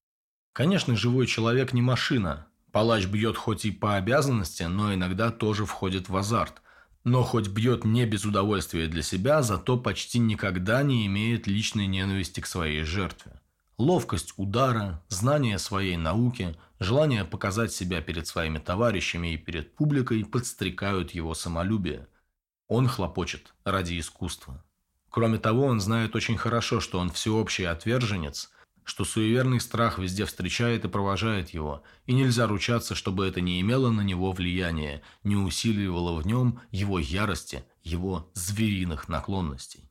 Конечно, 0.56 0.96
живой 0.96 1.26
человек 1.26 1.74
не 1.74 1.82
машина. 1.82 2.46
Палач 2.72 3.04
бьет 3.04 3.36
хоть 3.36 3.66
и 3.66 3.70
по 3.70 3.96
обязанности, 3.96 4.62
но 4.62 4.94
иногда 4.94 5.30
тоже 5.30 5.66
входит 5.66 6.08
в 6.08 6.16
азарт. 6.16 6.62
Но 7.04 7.24
хоть 7.24 7.48
бьет 7.48 7.84
не 7.84 8.06
без 8.06 8.24
удовольствия 8.24 8.86
для 8.86 9.02
себя, 9.02 9.42
зато 9.42 9.76
почти 9.76 10.18
никогда 10.18 10.82
не 10.82 11.04
имеет 11.08 11.46
личной 11.46 11.86
ненависти 11.86 12.40
к 12.40 12.46
своей 12.46 12.84
жертве. 12.84 13.38
Ловкость 13.76 14.32
удара, 14.38 15.04
знание 15.08 15.58
своей 15.58 15.98
науки, 15.98 16.56
желание 16.80 17.26
показать 17.26 17.74
себя 17.74 18.00
перед 18.00 18.26
своими 18.26 18.56
товарищами 18.56 19.34
и 19.34 19.36
перед 19.36 19.76
публикой 19.76 20.24
подстрекают 20.24 21.10
его 21.10 21.34
самолюбие. 21.34 22.08
Он 22.66 22.88
хлопочет 22.88 23.52
ради 23.64 24.00
искусства. 24.00 24.64
Кроме 25.10 25.36
того, 25.36 25.66
он 25.66 25.80
знает 25.80 26.16
очень 26.16 26.38
хорошо, 26.38 26.80
что 26.80 26.98
он 26.98 27.10
всеобщий 27.10 27.66
отверженец, 27.66 28.50
что 28.86 29.04
суеверный 29.04 29.60
страх 29.60 29.98
везде 29.98 30.24
встречает 30.24 30.84
и 30.84 30.88
провожает 30.88 31.50
его, 31.50 31.82
и 32.06 32.14
нельзя 32.14 32.46
ручаться, 32.46 32.94
чтобы 32.94 33.26
это 33.26 33.40
не 33.40 33.60
имело 33.60 33.90
на 33.90 34.02
него 34.02 34.30
влияния, 34.30 35.02
не 35.24 35.34
усиливало 35.34 36.18
в 36.18 36.24
нем 36.24 36.60
его 36.70 37.00
ярости, 37.00 37.64
его 37.82 38.30
звериных 38.34 39.08
наклонностей. 39.08 39.90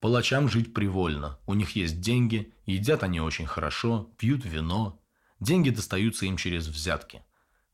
Палачам 0.00 0.48
жить 0.48 0.74
привольно, 0.74 1.38
у 1.46 1.54
них 1.54 1.76
есть 1.76 2.00
деньги, 2.00 2.52
едят 2.66 3.04
они 3.04 3.20
очень 3.20 3.46
хорошо, 3.46 4.10
пьют 4.18 4.44
вино. 4.44 5.00
Деньги 5.38 5.70
достаются 5.70 6.26
им 6.26 6.36
через 6.36 6.66
взятки. 6.66 7.22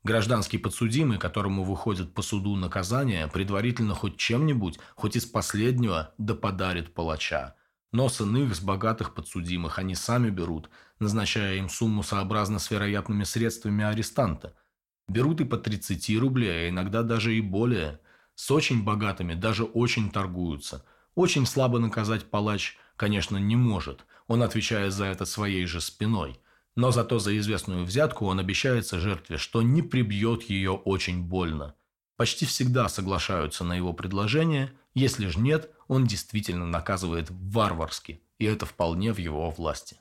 Гражданский 0.03 0.59
подсудимый, 0.59 1.17
которому 1.17 1.63
выходит 1.63 2.13
по 2.13 2.21
суду 2.21 2.55
наказание, 2.55 3.27
предварительно 3.27 3.95
хоть 3.95 4.17
чем-нибудь, 4.17 4.77
хоть 4.95 5.15
из 5.15 5.25
последнего, 5.25 6.13
да 6.19 6.35
подарит 6.35 6.93
палача. 6.93 7.55
Но 7.93 8.09
с 8.09 8.19
иных, 8.19 8.53
с 8.55 8.59
богатых 8.59 9.13
подсудимых 9.13 9.79
они 9.79 9.95
сами 9.95 10.29
берут, 10.29 10.69
назначая 10.99 11.55
им 11.55 11.69
сумму 11.69 12.03
сообразно 12.03 12.59
с 12.59 12.69
вероятными 12.69 13.23
средствами 13.23 13.85
арестанта. 13.85 14.53
Берут 15.07 15.39
и 15.39 15.45
по 15.45 15.57
30 15.57 16.19
рублей, 16.19 16.65
а 16.65 16.69
иногда 16.69 17.03
даже 17.03 17.33
и 17.33 17.39
более. 17.39 18.01
С 18.35 18.51
очень 18.51 18.83
богатыми 18.83 19.33
даже 19.33 19.63
очень 19.63 20.11
торгуются– 20.11 20.83
очень 21.15 21.45
слабо 21.45 21.77
наказать 21.79 22.25
палач, 22.25 22.77
конечно, 22.95 23.37
не 23.37 23.55
может, 23.55 24.05
он 24.27 24.41
отвечает 24.41 24.93
за 24.93 25.05
это 25.05 25.25
своей 25.25 25.65
же 25.65 25.79
спиной. 25.79 26.39
Но 26.75 26.91
зато 26.91 27.19
за 27.19 27.37
известную 27.37 27.85
взятку 27.85 28.25
он 28.25 28.39
обещается 28.39 28.99
жертве, 28.99 29.37
что 29.37 29.61
не 29.61 29.83
прибьет 29.83 30.43
ее 30.43 30.71
очень 30.71 31.21
больно. 31.21 31.75
Почти 32.17 32.47
всегда 32.47 32.89
соглашаются 32.89 33.63
на 33.63 33.73
его 33.73 33.93
предложение, 33.93 34.73
если 34.95 35.27
же 35.27 35.39
нет, 35.39 35.71
он 35.87 36.05
действительно 36.05 36.65
наказывает 36.65 37.27
варварски, 37.29 38.21
и 38.39 38.45
это 38.45 38.65
вполне 38.65 39.13
в 39.13 39.17
его 39.17 39.49
власти. 39.51 39.97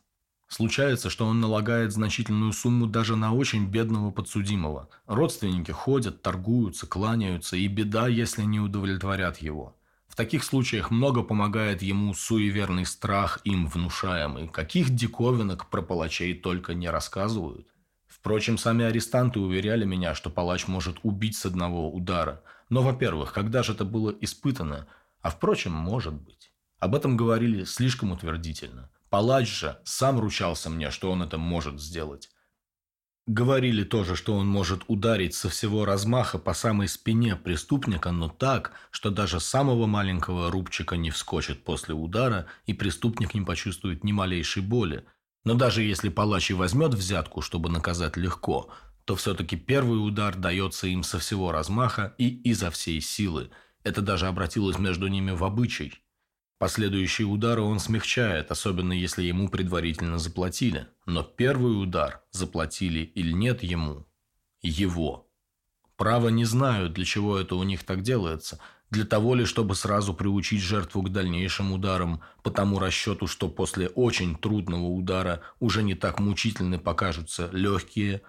Случается, 0.48 1.08
что 1.08 1.26
он 1.26 1.40
налагает 1.40 1.92
значительную 1.92 2.52
сумму 2.52 2.86
даже 2.86 3.16
на 3.16 3.32
очень 3.32 3.66
бедного 3.66 4.10
подсудимого. 4.10 4.90
Родственники 5.06 5.70
ходят, 5.70 6.20
торгуются, 6.20 6.86
кланяются, 6.86 7.56
и 7.56 7.66
беда, 7.68 8.06
если 8.06 8.42
не 8.42 8.60
удовлетворят 8.60 9.38
его. 9.38 9.74
В 10.08 10.14
таких 10.14 10.44
случаях 10.44 10.90
много 10.90 11.22
помогает 11.22 11.80
ему 11.80 12.12
суеверный 12.12 12.84
страх, 12.84 13.40
им 13.44 13.66
внушаемый. 13.66 14.46
Каких 14.46 14.90
диковинок 14.90 15.70
про 15.70 15.80
палачей 15.80 16.34
только 16.34 16.74
не 16.74 16.90
рассказывают. 16.90 17.66
Впрочем, 18.06 18.58
сами 18.58 18.84
арестанты 18.84 19.40
уверяли 19.40 19.86
меня, 19.86 20.14
что 20.14 20.28
палач 20.28 20.68
может 20.68 20.98
убить 21.02 21.34
с 21.34 21.46
одного 21.46 21.90
удара. 21.90 22.42
Но, 22.68 22.82
во-первых, 22.82 23.32
когда 23.32 23.62
же 23.62 23.72
это 23.72 23.86
было 23.86 24.14
испытано? 24.20 24.86
А 25.22 25.30
впрочем, 25.30 25.72
может 25.72 26.14
быть. 26.14 26.52
Об 26.78 26.94
этом 26.94 27.16
говорили 27.16 27.64
слишком 27.64 28.12
утвердительно. 28.12 28.90
Палач 29.08 29.48
же 29.48 29.78
сам 29.84 30.18
ручался 30.18 30.68
мне, 30.68 30.90
что 30.90 31.10
он 31.10 31.22
это 31.22 31.38
может 31.38 31.80
сделать. 31.80 32.28
Говорили 33.28 33.84
тоже, 33.84 34.16
что 34.16 34.34
он 34.34 34.48
может 34.48 34.82
ударить 34.88 35.34
со 35.36 35.48
всего 35.48 35.84
размаха 35.84 36.38
по 36.38 36.54
самой 36.54 36.88
спине 36.88 37.36
преступника, 37.36 38.10
но 38.10 38.28
так, 38.28 38.72
что 38.90 39.10
даже 39.10 39.38
самого 39.38 39.86
маленького 39.86 40.50
рубчика 40.50 40.96
не 40.96 41.12
вскочит 41.12 41.62
после 41.62 41.94
удара, 41.94 42.46
и 42.66 42.74
преступник 42.74 43.34
не 43.34 43.42
почувствует 43.42 44.02
ни 44.02 44.10
малейшей 44.10 44.62
боли. 44.62 45.04
Но 45.44 45.54
даже 45.54 45.82
если 45.82 46.08
палач 46.08 46.50
и 46.50 46.54
возьмет 46.54 46.94
взятку, 46.94 47.42
чтобы 47.42 47.68
наказать 47.68 48.16
легко, 48.16 48.72
то 49.04 49.14
все-таки 49.14 49.56
первый 49.56 49.96
удар 49.96 50.34
дается 50.34 50.88
им 50.88 51.04
со 51.04 51.20
всего 51.20 51.52
размаха 51.52 52.14
и 52.18 52.28
изо 52.50 52.72
всей 52.72 53.00
силы. 53.00 53.50
Это 53.84 54.02
даже 54.02 54.26
обратилось 54.26 54.78
между 54.78 55.08
ними 55.08 55.32
в 55.32 55.44
обычай. 55.44 56.02
Последующие 56.58 57.26
удары 57.26 57.62
он 57.62 57.80
смягчает, 57.80 58.52
особенно 58.52 58.92
если 58.92 59.24
ему 59.24 59.48
предварительно 59.48 60.18
заплатили. 60.18 60.86
Но 61.06 61.24
первый 61.24 61.82
удар, 61.82 62.22
заплатили 62.30 63.00
или 63.00 63.32
нет 63.32 63.64
ему, 63.64 64.06
его. 64.60 65.28
Право 65.96 66.28
не 66.28 66.44
знаю, 66.44 66.88
для 66.88 67.04
чего 67.04 67.36
это 67.36 67.56
у 67.56 67.64
них 67.64 67.82
так 67.82 68.02
делается. 68.02 68.60
Для 68.90 69.04
того 69.04 69.34
ли, 69.34 69.44
чтобы 69.44 69.74
сразу 69.74 70.14
приучить 70.14 70.60
жертву 70.60 71.02
к 71.02 71.10
дальнейшим 71.10 71.72
ударам, 71.72 72.20
по 72.42 72.50
тому 72.50 72.78
расчету, 72.78 73.26
что 73.26 73.48
после 73.48 73.88
очень 73.88 74.36
трудного 74.36 74.86
удара 74.86 75.40
уже 75.60 75.82
не 75.82 75.94
так 75.94 76.20
мучительны 76.20 76.78
покажутся 76.78 77.48
легкие, 77.52 78.22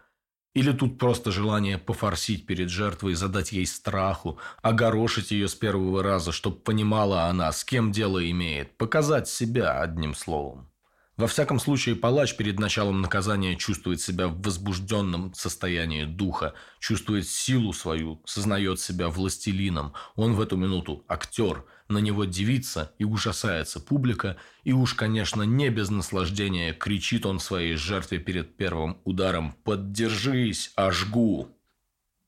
или 0.54 0.72
тут 0.72 0.98
просто 1.00 1.32
желание 1.32 1.78
пофорсить 1.78 2.46
перед 2.46 2.70
жертвой, 2.70 3.16
задать 3.16 3.52
ей 3.52 3.66
страху, 3.66 4.38
огорошить 4.62 5.32
ее 5.32 5.48
с 5.48 5.56
первого 5.56 6.04
раза, 6.04 6.32
чтобы 6.32 6.58
понимала 6.58 7.24
она, 7.24 7.52
с 7.52 7.64
кем 7.64 7.92
дело 7.92 8.30
имеет, 8.30 8.78
показать 8.78 9.28
себя 9.28 9.82
одним 9.82 10.14
словом. 10.14 10.70
Во 11.16 11.28
всяком 11.28 11.60
случае, 11.60 11.96
палач 11.96 12.36
перед 12.36 12.58
началом 12.58 13.02
наказания 13.02 13.56
чувствует 13.56 14.02
себя 14.02 14.28
в 14.28 14.42
возбужденном 14.42 15.34
состоянии 15.36 16.06
духа, 16.06 16.56
чувствует 16.80 17.28
силу 17.28 17.72
свою, 17.72 18.20
сознает 18.26 18.80
себя 18.80 19.10
властелином. 19.10 19.94
Он 20.16 20.34
в 20.34 20.42
эту 20.42 20.58
минуту 20.58 21.06
актер, 21.08 21.66
на 21.88 21.98
него 22.00 22.26
дивится 22.26 22.94
и 22.98 23.04
ужасается 23.04 23.80
публика, 23.80 24.38
и 24.64 24.74
уж, 24.74 24.94
конечно, 24.94 25.44
не 25.44 25.70
без 25.70 25.90
наслаждения 25.90 26.74
кричит 26.74 27.26
он 27.26 27.40
своей 27.40 27.76
жертве 27.76 28.20
перед 28.20 28.56
первым 28.56 28.98
ударом 29.04 29.54
«Поддержись, 29.64 30.72
ожгу!» 30.76 31.50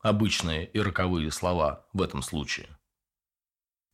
Обычные 0.02 0.68
и 0.68 0.80
роковые 0.80 1.32
слова 1.32 1.88
в 1.94 2.02
этом 2.02 2.22
случае. 2.22 2.68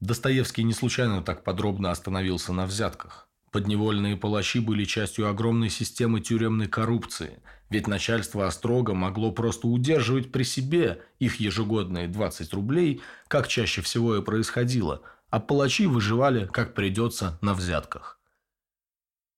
Достоевский 0.02 0.64
не 0.64 0.74
случайно 0.74 1.22
так 1.22 1.44
подробно 1.44 1.92
остановился 1.92 2.52
на 2.54 2.66
взятках. 2.66 3.30
Подневольные 3.52 4.16
палачи 4.16 4.60
были 4.60 4.86
частью 4.86 5.30
огромной 5.30 5.70
системы 5.70 6.22
тюремной 6.22 6.68
коррупции, 6.68 7.42
ведь 7.70 7.86
начальство 7.86 8.48
Острога 8.48 8.94
могло 8.94 9.32
просто 9.32 9.68
удерживать 9.68 10.32
при 10.32 10.44
себе 10.44 11.02
их 11.20 11.42
ежегодные 11.42 12.08
20 12.08 12.54
рублей, 12.54 13.02
как 13.28 13.50
чаще 13.50 13.82
всего 13.82 14.16
и 14.16 14.22
происходило, 14.22 15.02
а 15.32 15.40
палачи 15.40 15.88
выживали, 15.88 16.46
как 16.46 16.76
придется, 16.76 17.40
на 17.42 17.54
взятках. 17.54 18.20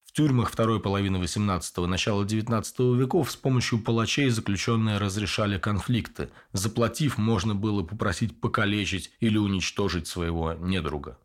В 0.03 0.11
тюрьмах 0.11 0.51
второй 0.51 0.79
половины 0.79 1.17
XVIII– 1.17 1.85
начала 1.87 2.23
XIX 2.23 2.95
веков 2.95 3.31
с 3.31 3.35
помощью 3.35 3.79
палачей 3.79 4.29
заключенные 4.29 4.97
разрешали 4.97 5.57
конфликты. 5.57 6.29
Заплатив, 6.51 7.17
можно 7.17 7.55
было 7.55 7.83
попросить 7.83 8.39
покалечить 8.39 9.11
или 9.21 9.37
уничтожить 9.37 10.07
своего 10.07 10.53
недруга. 10.53 11.17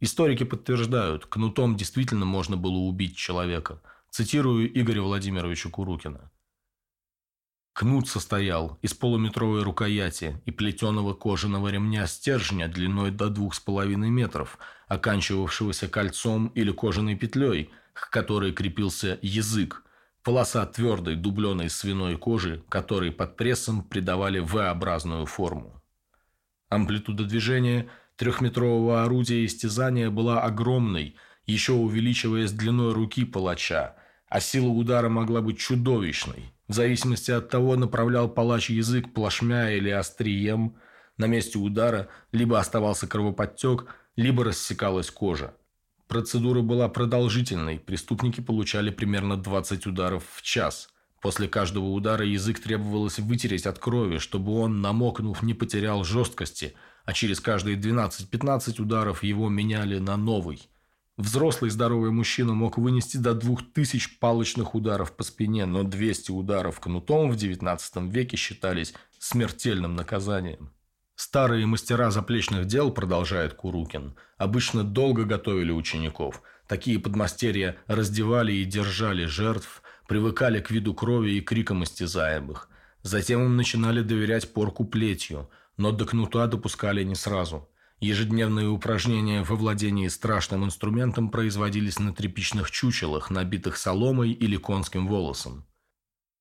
Историки 0.00 0.44
подтверждают, 0.44 1.26
кнутом 1.26 1.76
действительно 1.76 2.24
можно 2.24 2.56
было 2.56 2.78
убить 2.78 3.16
человека. 3.16 3.80
Цитирую 4.10 4.68
Игоря 4.80 5.02
Владимировича 5.02 5.68
Курукина. 5.70 6.30
Кнут 7.72 8.06
состоял 8.06 8.78
из 8.82 8.92
полуметровой 8.92 9.62
рукояти 9.62 10.40
и 10.44 10.50
плетеного 10.50 11.14
кожаного 11.14 11.68
ремня 11.68 12.06
стержня 12.06 12.68
длиной 12.68 13.10
до 13.10 13.30
двух 13.30 13.54
с 13.54 13.60
половиной 13.60 14.10
метров, 14.10 14.58
оканчивавшегося 14.88 15.88
кольцом 15.88 16.48
или 16.48 16.70
кожаной 16.70 17.16
петлей, 17.16 17.70
к 17.94 18.10
которой 18.10 18.52
крепился 18.52 19.18
язык, 19.22 19.84
полоса 20.22 20.66
твердой 20.66 21.16
дубленой 21.16 21.70
свиной 21.70 22.18
кожи, 22.18 22.62
которой 22.68 23.10
под 23.10 23.36
прессом 23.36 23.82
придавали 23.82 24.40
V-образную 24.40 25.24
форму. 25.24 25.82
Амплитуда 26.68 27.24
движения 27.24 27.88
трехметрового 28.16 29.02
орудия 29.02 29.46
истязания 29.46 30.10
была 30.10 30.42
огромной, 30.42 31.16
еще 31.46 31.72
увеличиваясь 31.72 32.52
длиной 32.52 32.92
руки 32.92 33.24
палача, 33.24 33.96
а 34.28 34.40
сила 34.40 34.68
удара 34.68 35.08
могла 35.08 35.40
быть 35.40 35.58
чудовищной. 35.58 36.52
В 36.68 36.74
зависимости 36.74 37.30
от 37.30 37.48
того, 37.48 37.76
направлял 37.76 38.28
палач 38.28 38.70
язык 38.70 39.12
плашмя 39.12 39.72
или 39.72 39.90
острием, 39.90 40.76
на 41.18 41.26
месте 41.26 41.58
удара 41.58 42.08
либо 42.32 42.58
оставался 42.58 43.06
кровоподтек, 43.06 43.86
либо 44.16 44.44
рассекалась 44.44 45.10
кожа. 45.10 45.54
Процедура 46.08 46.62
была 46.62 46.88
продолжительной, 46.88 47.78
преступники 47.78 48.40
получали 48.40 48.90
примерно 48.90 49.36
20 49.36 49.86
ударов 49.86 50.24
в 50.34 50.42
час. 50.42 50.88
После 51.20 51.48
каждого 51.48 51.90
удара 51.90 52.26
язык 52.26 52.60
требовалось 52.60 53.18
вытереть 53.18 53.66
от 53.66 53.78
крови, 53.78 54.18
чтобы 54.18 54.52
он, 54.52 54.80
намокнув, 54.80 55.42
не 55.42 55.54
потерял 55.54 56.04
жесткости, 56.04 56.74
а 57.04 57.12
через 57.12 57.40
каждые 57.40 57.76
12-15 57.76 58.82
ударов 58.82 59.22
его 59.22 59.48
меняли 59.48 59.98
на 59.98 60.16
новый. 60.16 60.68
Взрослый 61.18 61.70
здоровый 61.70 62.10
мужчина 62.10 62.54
мог 62.54 62.78
вынести 62.78 63.18
до 63.18 63.34
2000 63.34 64.18
палочных 64.18 64.74
ударов 64.74 65.14
по 65.14 65.22
спине, 65.22 65.66
но 65.66 65.82
200 65.82 66.30
ударов 66.30 66.80
кнутом 66.80 67.30
в 67.30 67.36
XIX 67.36 68.08
веке 68.08 68.38
считались 68.38 68.94
смертельным 69.18 69.94
наказанием. 69.94 70.72
Старые 71.14 71.66
мастера 71.66 72.10
заплечных 72.10 72.64
дел, 72.64 72.90
продолжает 72.90 73.52
Курукин, 73.52 74.16
обычно 74.38 74.84
долго 74.84 75.24
готовили 75.24 75.70
учеников. 75.70 76.42
Такие 76.66 76.98
подмастерья 76.98 77.76
раздевали 77.86 78.52
и 78.54 78.64
держали 78.64 79.26
жертв, 79.26 79.82
привыкали 80.08 80.60
к 80.60 80.70
виду 80.70 80.94
крови 80.94 81.32
и 81.32 81.40
крикам 81.42 81.84
истязаемых. 81.84 82.70
Затем 83.02 83.44
им 83.44 83.56
начинали 83.56 84.00
доверять 84.00 84.52
порку 84.54 84.86
плетью, 84.86 85.50
но 85.76 85.92
до 85.92 86.06
кнута 86.06 86.46
допускали 86.46 87.04
не 87.04 87.14
сразу. 87.14 87.68
Ежедневные 88.02 88.66
упражнения 88.66 89.44
во 89.44 89.54
владении 89.54 90.08
страшным 90.08 90.64
инструментом 90.64 91.30
производились 91.30 92.00
на 92.00 92.12
тряпичных 92.12 92.68
чучелах, 92.72 93.30
набитых 93.30 93.76
соломой 93.76 94.32
или 94.32 94.56
конским 94.56 95.06
волосом. 95.06 95.68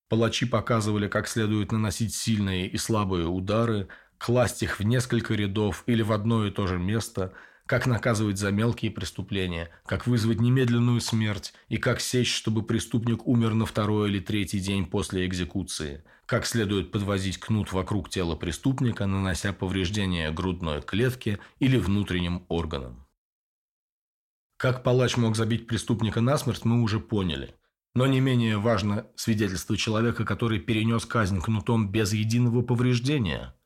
Палачи 0.09 0.47
показывали, 0.47 1.07
как 1.07 1.27
следует 1.27 1.71
наносить 1.71 2.15
сильные 2.15 2.67
и 2.67 2.77
слабые 2.77 3.27
удары, 3.27 3.89
класть 4.17 4.63
их 4.63 4.79
в 4.79 4.83
несколько 4.83 5.35
рядов 5.35 5.83
или 5.85 6.01
в 6.01 6.11
одно 6.13 6.47
и 6.47 6.49
то 6.49 6.65
же 6.65 6.79
место, 6.79 7.31
как 7.71 7.87
наказывать 7.87 8.37
за 8.37 8.51
мелкие 8.51 8.91
преступления, 8.91 9.69
как 9.85 10.05
вызвать 10.05 10.41
немедленную 10.41 10.99
смерть 10.99 11.53
и 11.69 11.77
как 11.77 12.01
сечь, 12.01 12.35
чтобы 12.35 12.63
преступник 12.63 13.25
умер 13.25 13.53
на 13.53 13.65
второй 13.65 14.09
или 14.09 14.19
третий 14.19 14.59
день 14.59 14.85
после 14.85 15.25
экзекуции, 15.25 16.03
как 16.25 16.45
следует 16.45 16.91
подвозить 16.91 17.37
кнут 17.37 17.71
вокруг 17.71 18.09
тела 18.09 18.35
преступника, 18.35 19.05
нанося 19.05 19.53
повреждения 19.53 20.31
грудной 20.31 20.81
клетке 20.81 21.39
или 21.59 21.77
внутренним 21.77 22.43
органам. 22.49 23.07
Как 24.57 24.83
палач 24.83 25.15
мог 25.15 25.37
забить 25.37 25.65
преступника 25.65 26.19
насмерть, 26.19 26.65
мы 26.65 26.81
уже 26.81 26.99
поняли. 26.99 27.55
Но 27.95 28.05
не 28.05 28.19
менее 28.19 28.57
важно 28.57 29.07
свидетельство 29.15 29.77
человека, 29.77 30.25
который 30.25 30.59
перенес 30.59 31.05
казнь 31.05 31.39
кнутом 31.39 31.89
без 31.89 32.11
единого 32.11 32.63
повреждения– 32.63 33.55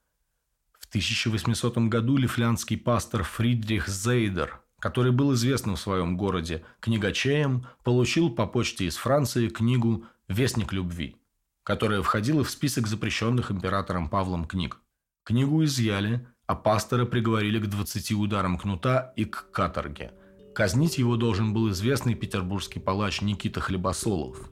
1800 0.95 1.77
году 1.89 2.15
лифлянский 2.15 2.77
пастор 2.77 3.23
Фридрих 3.23 3.89
Зейдер, 3.89 4.61
который 4.79 5.11
был 5.11 5.33
известным 5.33 5.75
в 5.75 5.79
своем 5.81 6.15
городе 6.15 6.63
книгачеем, 6.79 7.67
получил 7.83 8.29
по 8.29 8.47
почте 8.47 8.85
из 8.85 8.95
Франции 8.95 9.49
книгу 9.49 10.05
«Вестник 10.29 10.71
любви», 10.71 11.17
которая 11.63 12.01
входила 12.01 12.45
в 12.45 12.49
список 12.49 12.87
запрещенных 12.87 13.51
императором 13.51 14.07
Павлом 14.07 14.45
книг. 14.45 14.79
Книгу 15.25 15.65
изъяли, 15.65 16.25
а 16.47 16.55
пастора 16.55 17.05
приговорили 17.05 17.59
к 17.59 17.67
20 17.67 18.13
ударам 18.13 18.57
кнута 18.57 19.11
и 19.17 19.25
к 19.25 19.51
каторге. 19.51 20.13
Казнить 20.53 20.97
его 20.97 21.17
должен 21.17 21.53
был 21.53 21.71
известный 21.71 22.15
петербургский 22.15 22.79
палач 22.79 23.19
Никита 23.19 23.59
Хлебосолов. 23.59 24.49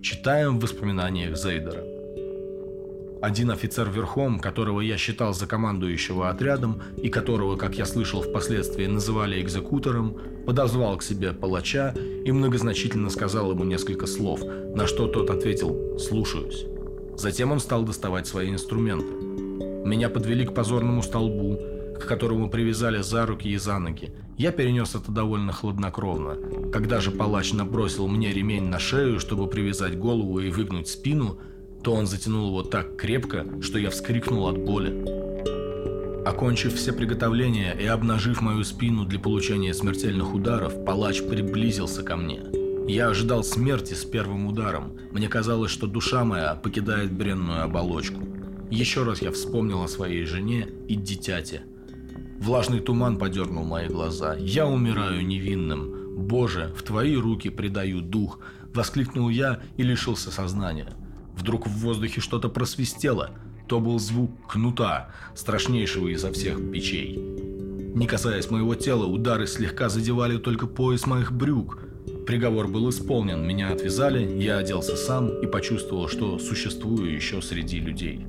Читаем 0.00 0.60
в 0.60 0.62
воспоминаниях 0.62 1.36
Зейдера. 1.36 2.01
Один 3.22 3.52
офицер 3.52 3.88
верхом, 3.88 4.40
которого 4.40 4.80
я 4.80 4.96
считал 4.96 5.32
за 5.32 5.46
командующего 5.46 6.28
отрядом 6.28 6.82
и 7.00 7.08
которого, 7.08 7.56
как 7.56 7.78
я 7.78 7.86
слышал 7.86 8.20
впоследствии, 8.20 8.84
называли 8.86 9.40
экзекутором, 9.40 10.18
подозвал 10.44 10.96
к 10.96 11.04
себе 11.04 11.32
палача 11.32 11.94
и 12.24 12.32
многозначительно 12.32 13.10
сказал 13.10 13.52
ему 13.52 13.62
несколько 13.62 14.08
слов, 14.08 14.42
на 14.42 14.88
что 14.88 15.06
тот 15.06 15.30
ответил 15.30 15.96
«слушаюсь». 16.00 16.66
Затем 17.16 17.52
он 17.52 17.60
стал 17.60 17.84
доставать 17.84 18.26
свои 18.26 18.50
инструменты. 18.50 19.14
Меня 19.86 20.08
подвели 20.08 20.44
к 20.44 20.52
позорному 20.52 21.00
столбу, 21.00 21.60
к 21.94 22.04
которому 22.04 22.50
привязали 22.50 23.02
за 23.02 23.24
руки 23.24 23.48
и 23.48 23.56
за 23.56 23.78
ноги. 23.78 24.12
Я 24.36 24.50
перенес 24.50 24.96
это 24.96 25.12
довольно 25.12 25.52
хладнокровно. 25.52 26.70
Когда 26.72 27.00
же 27.00 27.12
палач 27.12 27.52
набросил 27.52 28.08
мне 28.08 28.32
ремень 28.32 28.64
на 28.64 28.80
шею, 28.80 29.20
чтобы 29.20 29.46
привязать 29.46 29.96
голову 29.96 30.40
и 30.40 30.50
выгнуть 30.50 30.88
спину– 30.88 31.38
то 31.82 31.92
он 31.92 32.06
затянул 32.06 32.48
его 32.48 32.62
так 32.62 32.96
крепко, 32.96 33.46
что 33.60 33.78
я 33.78 33.90
вскрикнул 33.90 34.46
от 34.46 34.58
боли. 34.58 35.04
Окончив 36.24 36.74
все 36.74 36.92
приготовления 36.92 37.72
и 37.72 37.84
обнажив 37.86 38.40
мою 38.40 38.62
спину 38.62 39.04
для 39.04 39.18
получения 39.18 39.74
смертельных 39.74 40.32
ударов, 40.32 40.84
палач 40.84 41.20
приблизился 41.22 42.02
ко 42.02 42.16
мне. 42.16 42.40
Я 42.86 43.08
ожидал 43.08 43.42
смерти 43.42 43.94
с 43.94 44.04
первым 44.04 44.46
ударом. 44.46 44.96
Мне 45.10 45.28
казалось, 45.28 45.70
что 45.70 45.86
душа 45.86 46.24
моя 46.24 46.54
покидает 46.54 47.12
бренную 47.12 47.62
оболочку. 47.62 48.20
Еще 48.70 49.02
раз 49.02 49.20
я 49.20 49.30
вспомнил 49.32 49.82
о 49.82 49.88
своей 49.88 50.24
жене 50.24 50.68
и 50.88 50.94
дитяте. 50.94 51.62
Влажный 52.38 52.80
туман 52.80 53.18
подернул 53.18 53.64
мои 53.64 53.88
глаза. 53.88 54.34
Я 54.36 54.66
умираю 54.66 55.26
невинным. 55.26 56.02
«Боже, 56.16 56.72
в 56.76 56.82
Твои 56.82 57.16
руки 57.16 57.50
предаю 57.50 58.00
дух!»– 58.00 58.38
воскликнул 58.74 59.28
я 59.28 59.60
и 59.76 59.82
лишился 59.82 60.30
сознания. 60.30 60.94
Вдруг 61.42 61.66
в 61.66 61.70
воздухе 61.80 62.20
что-то 62.20 62.48
просвистело. 62.48 63.30
То 63.66 63.80
был 63.80 63.98
звук 63.98 64.30
кнута, 64.48 65.10
страшнейшего 65.34 66.06
изо 66.06 66.30
всех 66.32 66.60
бичей. 66.60 67.16
Не 67.16 68.06
касаясь 68.06 68.48
моего 68.48 68.76
тела, 68.76 69.06
удары 69.06 69.48
слегка 69.48 69.88
задевали 69.88 70.36
только 70.38 70.68
пояс 70.68 71.04
моих 71.04 71.32
брюк. 71.32 71.80
Приговор 72.28 72.68
был 72.68 72.88
исполнен, 72.90 73.44
меня 73.44 73.72
отвязали, 73.72 74.40
я 74.40 74.58
оделся 74.58 74.94
сам 74.94 75.30
и 75.42 75.46
почувствовал, 75.48 76.06
что 76.06 76.38
существую 76.38 77.12
еще 77.12 77.42
среди 77.42 77.80
людей. 77.80 78.24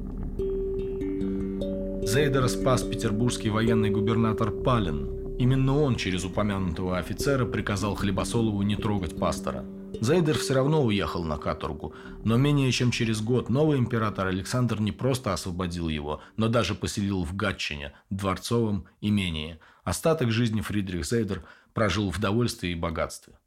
Зейдера 2.08 2.48
спас 2.48 2.82
петербургский 2.82 3.52
военный 3.52 3.92
губернатор 3.92 4.50
Палин. 4.50 5.38
Именно 5.38 5.80
он 5.80 5.98
через 5.98 6.26
упомянутого 6.26 6.98
офицера 6.98 7.46
приказал 7.46 7.94
Хлебосолову 7.94 8.64
не 8.64 8.76
трогать 8.76 9.16
пастора– 9.16 9.64
Зайдер 10.02 10.38
все 10.38 10.54
равно 10.56 10.84
уехал 10.84 11.24
на 11.24 11.38
каторгу, 11.38 11.94
но 12.24 12.38
менее 12.38 12.72
чем 12.72 12.92
через 12.92 13.22
год 13.22 13.50
новый 13.50 13.78
император 13.78 14.28
Александр 14.28 14.80
не 14.80 14.92
просто 14.92 15.34
освободил 15.34 15.90
его, 15.90 16.22
но 16.36 16.48
даже 16.48 16.76
поселил 16.76 17.24
в 17.24 17.36
Гатчине, 17.36 17.94
дворцовом 18.10 18.86
имении. 19.02 19.60
Остаток 19.84 20.32
жизни 20.32 20.62
Фридрих 20.62 21.06
Зейдер 21.06 21.44
прожил 21.74 22.12
в 22.12 22.20
довольстве 22.20 22.72
и 22.72 22.76
богатстве. 22.76 23.38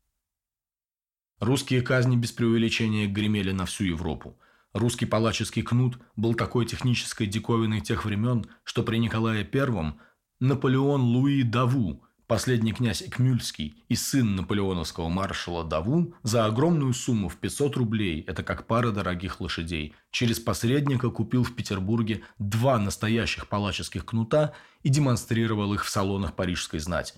Русские 1.41 1.83
казни 1.83 2.17
без 2.17 2.33
преувеличения 2.33 3.07
гремели 3.07 3.53
на 3.53 3.67
всю 3.67 3.85
Европу. 3.85 4.39
Русский 4.73 5.07
палаческий 5.07 5.63
кнут 5.63 5.99
был 6.17 6.35
такой 6.35 6.67
технической 6.67 7.27
диковиной 7.27 7.81
тех 7.81 8.05
времен, 8.05 8.47
что 8.65 8.83
при 8.83 8.99
Николае 8.99 9.49
I 9.53 9.95
Наполеон 10.41 11.03
Луи 11.03 11.43
Даву 11.43 12.06
Последний 12.27 12.73
князь 12.73 13.03
Экмюльский 13.03 13.85
и 13.89 13.95
сын 13.95 14.35
наполеоновского 14.35 15.09
маршала 15.09 15.63
Даву 15.63 16.13
за 16.25 16.45
огромную 16.45 16.93
сумму 16.93 17.29
в 17.29 17.37
500 17.37 17.77
рублей, 17.77 18.23
это 18.23 18.43
как 18.43 18.67
пара 18.67 18.91
дорогих 18.91 19.41
лошадей, 19.41 19.95
через 20.11 20.41
посредника 20.41 21.11
купил 21.11 21.45
в 21.45 21.55
Петербурге 21.55 22.25
два 22.39 22.81
настоящих 22.81 23.47
палаческих 23.47 24.05
кнута 24.05 24.55
и 24.83 24.89
демонстрировал 24.89 25.73
их 25.75 25.85
в 25.85 25.89
салонах 25.89 26.35
парижской 26.35 26.81
знати. 26.81 27.15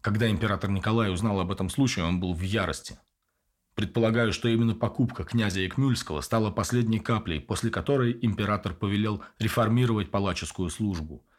Когда 0.00 0.28
император 0.28 0.70
Николай 0.70 1.12
узнал 1.12 1.38
об 1.38 1.52
этом 1.52 1.70
случае, 1.70 2.04
он 2.04 2.18
был 2.18 2.34
в 2.34 2.40
ярости. 2.40 2.98
Предполагаю, 3.76 4.32
что 4.32 4.48
именно 4.48 4.74
покупка 4.74 5.22
князя 5.22 5.64
Экмюльского 5.64 6.20
стала 6.20 6.50
последней 6.50 6.98
каплей, 6.98 7.40
после 7.40 7.70
которой 7.70 8.18
император 8.22 8.74
повелел 8.74 9.22
реформировать 9.38 10.10
палаческую 10.10 10.70
службу– 10.70 11.24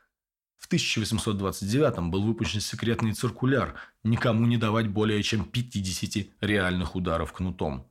в 0.66 0.68
1829 0.68 2.09
был 2.09 2.24
выпущен 2.24 2.59
секретный 2.59 3.13
циркуляр 3.13 3.76
никому 4.03 4.47
не 4.47 4.57
давать 4.57 4.88
более 4.88 5.22
чем 5.22 5.45
50 5.45 6.26
реальных 6.41 6.95
ударов 6.95 7.34
кнутом. 7.34 7.86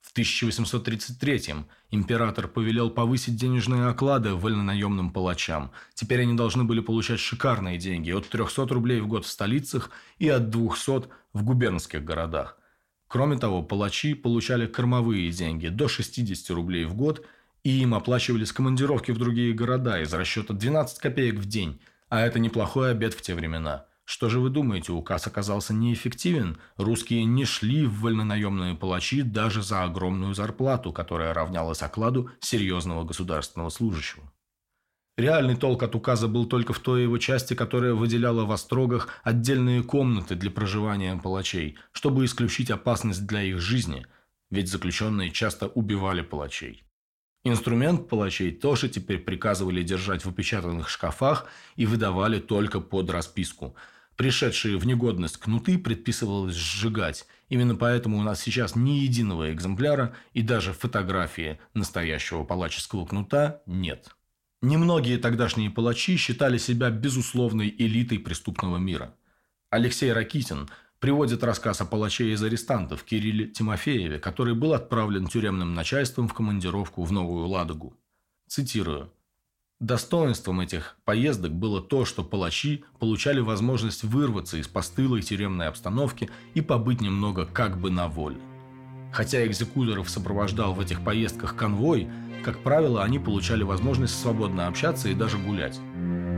В 0.00 0.12
1833 0.12 1.66
император 1.90 2.46
повелел 2.46 2.90
повысить 2.90 3.34
денежные 3.34 3.88
оклады 3.88 4.34
вольнонаемным 4.34 5.10
палачам. 5.10 5.72
Теперь 5.92 6.20
они 6.20 6.34
должны 6.34 6.62
были 6.62 6.78
получать 6.78 7.18
шикарные 7.18 7.76
деньги 7.76 8.12
от 8.12 8.28
300 8.28 8.68
рублей 8.68 9.00
в 9.00 9.08
год 9.08 9.24
в 9.24 9.28
столицах 9.28 9.90
и 10.20 10.28
от 10.28 10.48
200 10.48 11.08
в 11.32 11.42
губернских 11.42 12.04
городах. 12.04 12.56
Кроме 13.08 13.36
того, 13.36 13.64
палачи 13.64 14.14
получали 14.14 14.68
кормовые 14.68 15.32
деньги 15.32 15.66
до 15.66 15.88
60 15.88 16.50
рублей 16.50 16.84
в 16.84 16.94
год– 16.94 17.26
и 17.62 17.82
им 17.82 17.94
оплачивались 17.94 18.52
командировки 18.52 19.12
в 19.12 19.18
другие 19.18 19.52
города 19.52 20.00
из 20.00 20.12
расчета 20.12 20.54
12 20.54 20.98
копеек 20.98 21.36
в 21.36 21.46
день, 21.46 21.80
А 22.08 22.20
это 22.20 22.38
неплохой 22.38 22.90
обед 22.90 23.14
в 23.14 23.22
те 23.22 23.34
времена. 23.34 23.86
Что 24.04 24.28
же 24.28 24.40
вы 24.40 24.50
думаете, 24.50 24.90
указ 24.90 25.28
оказался 25.28 25.72
неэффективен? 25.72 26.58
Русские 26.76 27.24
не 27.24 27.44
шли 27.44 27.86
в 27.86 28.00
вольнонаемные 28.00 28.74
палачи 28.74 29.22
даже 29.22 29.62
за 29.62 29.84
огромную 29.84 30.34
зарплату, 30.34 30.92
которая 30.92 31.32
равнялась 31.32 31.82
окладу 31.82 32.28
серьезного 32.40 33.04
государственного 33.04 33.68
служащего. 33.68 34.32
Реальный 35.16 35.54
толк 35.54 35.84
от 35.84 35.94
указа 35.94 36.26
был 36.26 36.46
только 36.46 36.72
в 36.72 36.80
той 36.80 37.02
его 37.02 37.18
части, 37.18 37.54
которая 37.54 37.94
выделяла 37.94 38.44
в 38.44 38.50
острогах 38.50 39.08
отдельные 39.22 39.84
комнаты 39.84 40.34
для 40.34 40.50
проживания 40.50 41.14
палачей, 41.16 41.78
чтобы 41.92 42.24
исключить 42.24 42.72
опасность 42.72 43.26
для 43.26 43.42
их 43.42 43.60
жизни, 43.60 44.06
ведь 44.50 44.68
заключенные 44.68 45.30
часто 45.30 45.68
убивали 45.68 46.22
палачей. 46.22 46.82
Инструмент 47.42 48.08
палачей 48.08 48.52
тоже 48.52 48.90
теперь 48.90 49.18
приказывали 49.18 49.82
держать 49.82 50.24
в 50.24 50.28
опечатанных 50.28 50.90
шкафах 50.90 51.46
и 51.76 51.86
выдавали 51.86 52.38
только 52.38 52.80
под 52.80 53.08
расписку. 53.10 53.74
Пришедшие 54.16 54.76
в 54.76 54.86
негодность 54.86 55.38
кнуты 55.38 55.78
предписывалось 55.78 56.54
сжигать. 56.54 57.26
Именно 57.48 57.76
поэтому 57.76 58.18
у 58.18 58.22
нас 58.22 58.42
сейчас 58.42 58.76
ни 58.76 58.98
единого 58.98 59.50
экземпляра 59.52 60.14
и 60.34 60.42
даже 60.42 60.74
фотографии 60.74 61.58
настоящего 61.72 62.44
палаческого 62.44 63.06
кнута 63.06 63.62
нет. 63.64 64.14
Немногие 64.60 65.16
тогдашние 65.16 65.70
палачи 65.70 66.18
считали 66.18 66.58
себя 66.58 66.90
безусловной 66.90 67.74
элитой 67.78 68.18
преступного 68.18 68.76
мира. 68.76 69.14
Алексей 69.70 70.12
Ракитин 70.12 70.68
приводит 71.00 71.42
рассказ 71.42 71.80
о 71.80 71.86
палаче 71.86 72.32
из 72.32 72.42
арестантов 72.42 73.02
Кирилле 73.04 73.46
Тимофееве, 73.46 74.18
который 74.18 74.54
был 74.54 74.74
отправлен 74.74 75.26
тюремным 75.26 75.74
начальством 75.74 76.28
в 76.28 76.34
командировку 76.34 77.02
в 77.02 77.10
Новую 77.10 77.48
Ладогу. 77.48 77.94
Цитирую. 78.46 79.10
Достоинством 79.80 80.60
этих 80.60 80.98
поездок 81.06 81.52
было 81.52 81.80
то, 81.80 82.04
что 82.04 82.22
палачи 82.22 82.84
получали 82.98 83.40
возможность 83.40 84.04
вырваться 84.04 84.58
из 84.58 84.68
постылой 84.68 85.22
тюремной 85.22 85.68
обстановки 85.68 86.28
и 86.52 86.60
побыть 86.60 87.00
немного 87.00 87.46
как 87.46 87.80
бы 87.80 87.90
на 87.90 88.06
воле. 88.06 88.36
Хотя 89.10 89.46
экзекуторов 89.46 90.10
сопровождал 90.10 90.74
в 90.74 90.80
этих 90.80 91.02
поездках 91.02 91.56
конвой, 91.56 92.10
как 92.44 92.62
правило, 92.62 93.02
они 93.02 93.18
получали 93.18 93.62
возможность 93.62 94.20
свободно 94.20 94.66
общаться 94.66 95.08
и 95.08 95.14
даже 95.14 95.38
гулять. 95.38 95.80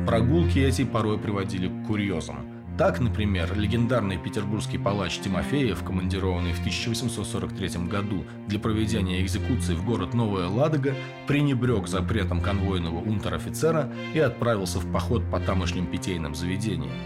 Прогулки 0.06 0.60
эти 0.60 0.84
порой 0.84 1.18
приводили 1.18 1.66
к 1.66 1.86
курьезам. 1.88 2.51
Так, 2.78 3.00
например, 3.00 3.54
легендарный 3.54 4.16
петербургский 4.16 4.78
палач 4.78 5.18
Тимофеев, 5.18 5.84
командированный 5.84 6.52
в 6.52 6.60
1843 6.60 7.86
году 7.86 8.24
для 8.48 8.58
проведения 8.58 9.20
экзекуции 9.22 9.74
в 9.74 9.84
город 9.84 10.14
Новая 10.14 10.48
Ладога, 10.48 10.94
пренебрег 11.26 11.86
запретом 11.86 12.40
конвойного 12.40 12.98
унтер-офицера 12.98 13.92
и 14.14 14.18
отправился 14.18 14.78
в 14.78 14.90
поход 14.90 15.22
по 15.30 15.38
тамошним 15.38 15.86
питейным 15.86 16.34
заведениям. 16.34 16.96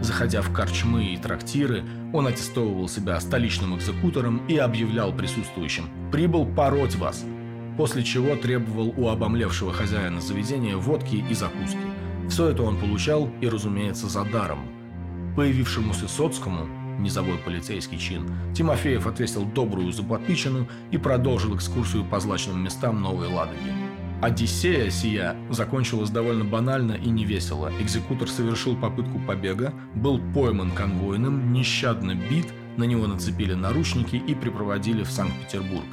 Заходя 0.00 0.40
в 0.40 0.52
корчмы 0.52 1.12
и 1.12 1.16
трактиры, 1.18 1.84
он 2.12 2.26
аттестовывал 2.26 2.88
себя 2.88 3.20
столичным 3.20 3.76
экзекутором 3.76 4.46
и 4.48 4.56
объявлял 4.56 5.12
присутствующим 5.12 5.84
«Прибыл 6.12 6.46
пороть 6.46 6.96
вас!», 6.96 7.24
после 7.76 8.04
чего 8.04 8.36
требовал 8.36 8.94
у 8.96 9.08
обомлевшего 9.08 9.72
хозяина 9.72 10.20
заведения 10.20 10.76
водки 10.76 11.24
и 11.28 11.34
закуски. 11.34 11.78
Все 12.28 12.48
это 12.48 12.62
он 12.62 12.78
получал 12.78 13.28
и, 13.40 13.48
разумеется, 13.48 14.08
за 14.08 14.24
даром. 14.24 14.73
Появившемуся 15.36 16.06
Соцкому, 16.06 16.68
низовой 17.00 17.38
полицейский 17.38 17.98
чин, 17.98 18.30
Тимофеев 18.54 19.06
отвесил 19.06 19.44
добрую 19.44 19.92
заподпичину 19.92 20.68
и 20.92 20.98
продолжил 20.98 21.56
экскурсию 21.56 22.04
по 22.04 22.20
злачным 22.20 22.62
местам 22.62 23.02
Новой 23.02 23.28
Ладоги. 23.28 23.72
Одиссея 24.22 24.90
сия 24.90 25.36
закончилась 25.50 26.08
довольно 26.08 26.44
банально 26.44 26.92
и 26.92 27.10
невесело. 27.10 27.70
Экзекутор 27.80 28.28
совершил 28.28 28.76
попытку 28.76 29.18
побега, 29.18 29.74
был 29.94 30.20
пойман 30.32 30.70
конвойным, 30.70 31.52
нещадно 31.52 32.14
бит, 32.14 32.46
на 32.76 32.84
него 32.84 33.06
нацепили 33.06 33.54
наручники 33.54 34.16
и 34.16 34.34
припроводили 34.34 35.02
в 35.02 35.10
Санкт-Петербург. 35.10 35.86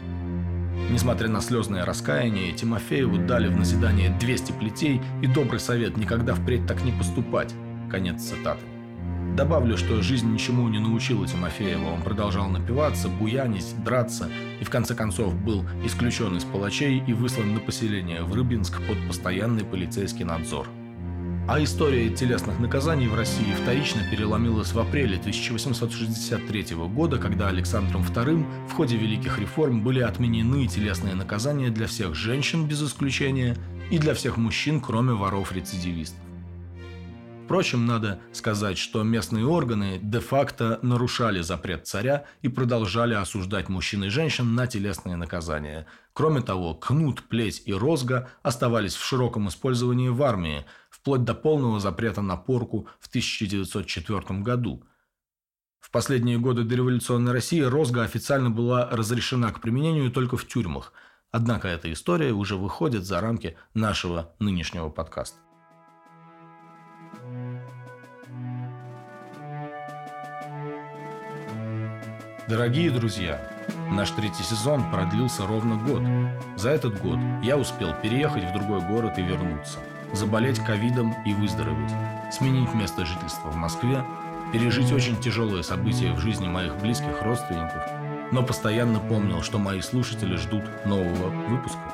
Несмотря 0.92 1.30
на 1.30 1.42
слезное 1.42 1.84
раскаяние, 1.84 2.54
Тимофееву 2.54 3.18
дали 3.18 3.48
в 3.48 3.58
наседание 3.58 4.16
200 4.20 4.52
плетей 4.54 5.02
и 5.22 5.28
добрый 5.28 5.60
совет 5.60 5.98
никогда 5.98 6.34
впредь 6.36 6.66
так 6.68 6.84
не 6.84 6.92
поступать. 6.92 7.54
Конец 7.90 8.22
цитаты. 8.22 8.71
Добавлю, 9.36 9.78
что 9.78 10.02
жизнь 10.02 10.30
ничему 10.30 10.68
не 10.68 10.80
научила 10.80 11.26
Тимофеева. 11.26 11.94
Он 11.94 12.02
продолжал 12.02 12.50
напиваться, 12.50 13.08
буянить, 13.08 13.74
драться 13.82 14.30
и 14.60 14.66
в 14.66 14.70
конце 14.70 14.94
концов 14.94 15.34
был 15.36 15.66
исключен 15.86 16.36
из 16.36 16.44
палачей 16.44 17.02
и 17.08 17.14
выслан 17.14 17.54
на 17.54 17.62
поселение 17.62 18.24
в 18.24 18.34
Рыбинск 18.34 18.82
под 18.86 18.98
постоянный 19.08 19.64
полицейский 19.64 20.26
надзор. 20.26 20.68
А 21.48 21.64
история 21.64 22.10
телесных 22.10 22.60
наказаний 22.60 23.08
в 23.08 23.16
России 23.16 23.54
вторично 23.54 24.02
переломилась 24.12 24.74
в 24.74 24.80
апреле 24.80 25.18
1863 25.18 26.76
года, 26.76 27.18
когда 27.18 27.48
Александром 27.48 28.02
II 28.02 28.68
в 28.68 28.74
ходе 28.74 28.98
великих 28.98 29.40
реформ 29.40 29.82
были 29.82 30.02
отменены 30.02 30.68
телесные 30.68 31.16
наказания 31.16 31.70
для 31.70 31.88
всех 31.88 32.16
женщин 32.16 32.68
без 32.68 32.84
исключения 32.84 33.56
и 33.90 33.98
для 33.98 34.14
всех 34.14 34.36
мужчин, 34.36 34.82
кроме 34.82 35.14
воров-рецидивистов. 35.14 36.20
Впрочем, 37.52 37.86
надо 37.86 38.22
сказать, 38.32 38.78
что 38.78 39.04
местные 39.04 39.46
органы 39.46 40.00
де-факто 40.02 40.80
нарушали 40.82 41.42
запрет 41.42 41.86
царя 41.86 42.24
и 42.42 42.48
продолжали 42.48 43.14
осуждать 43.14 43.68
мужчин 43.68 44.06
и 44.06 44.08
женщин 44.08 44.56
на 44.56 44.68
телесные 44.68 45.18
наказания. 45.18 45.86
Кроме 46.14 46.40
того, 46.40 46.74
кнут, 46.74 47.24
плеть 47.24 47.62
и 47.66 47.74
розга 47.74 48.30
оставались 48.42 48.96
в 48.96 49.04
широком 49.04 49.50
использовании 49.50 50.08
в 50.08 50.24
армии, 50.24 50.66
вплоть 50.90 51.26
до 51.26 51.34
полного 51.34 51.82
запрета 51.82 52.22
на 52.22 52.38
порку 52.38 52.88
в 53.02 53.10
1904 53.10 54.40
году. 54.40 54.86
В 55.82 55.92
последние 55.92 56.38
годы 56.38 56.64
дореволюционной 56.64 57.34
России 57.34 57.60
розга 57.60 58.04
официально 58.04 58.50
была 58.50 58.88
разрешена 58.90 59.52
к 59.52 59.60
применению 59.60 60.10
только 60.10 60.38
в 60.38 60.48
тюрьмах. 60.48 60.94
Однако 61.32 61.68
эта 61.68 61.92
история 61.92 62.32
уже 62.32 62.56
выходит 62.56 63.04
за 63.04 63.20
рамки 63.20 63.58
нашего 63.74 64.34
нынешнего 64.40 64.88
подкаста. 64.88 65.51
Дорогие 72.48 72.90
друзья, 72.90 73.40
наш 73.92 74.10
третий 74.12 74.44
сезон 74.44 74.90
продлился 74.92 75.46
ровно 75.46 75.76
год. 75.76 76.02
За 76.56 76.72
этот 76.72 77.00
год 77.00 77.20
я 77.44 77.56
успел 77.56 77.94
переехать 77.94 78.44
в 78.44 78.54
другой 78.54 78.82
город 78.82 79.20
и 79.20 79.22
вернуться, 79.22 79.78
заболеть 80.12 80.60
ковидом 80.60 81.16
и 81.24 81.34
выздороветь, 81.34 81.92
сменить 82.32 82.74
место 82.74 83.06
жительства 83.06 83.50
в 83.50 83.56
Москве, 83.56 84.04
пережить 84.52 84.92
очень 84.92 85.22
тяжелые 85.22 85.64
события 85.64 86.14
в 86.14 86.20
жизни 86.20 86.48
моих 86.48 86.76
близких 86.78 87.22
родственников, 87.22 87.84
но 88.32 88.42
постоянно 88.44 89.00
помнил, 89.00 89.44
что 89.44 89.60
мои 89.60 89.80
слушатели 89.82 90.36
ждут 90.36 90.64
нового 90.86 91.30
выпуска. 91.48 91.94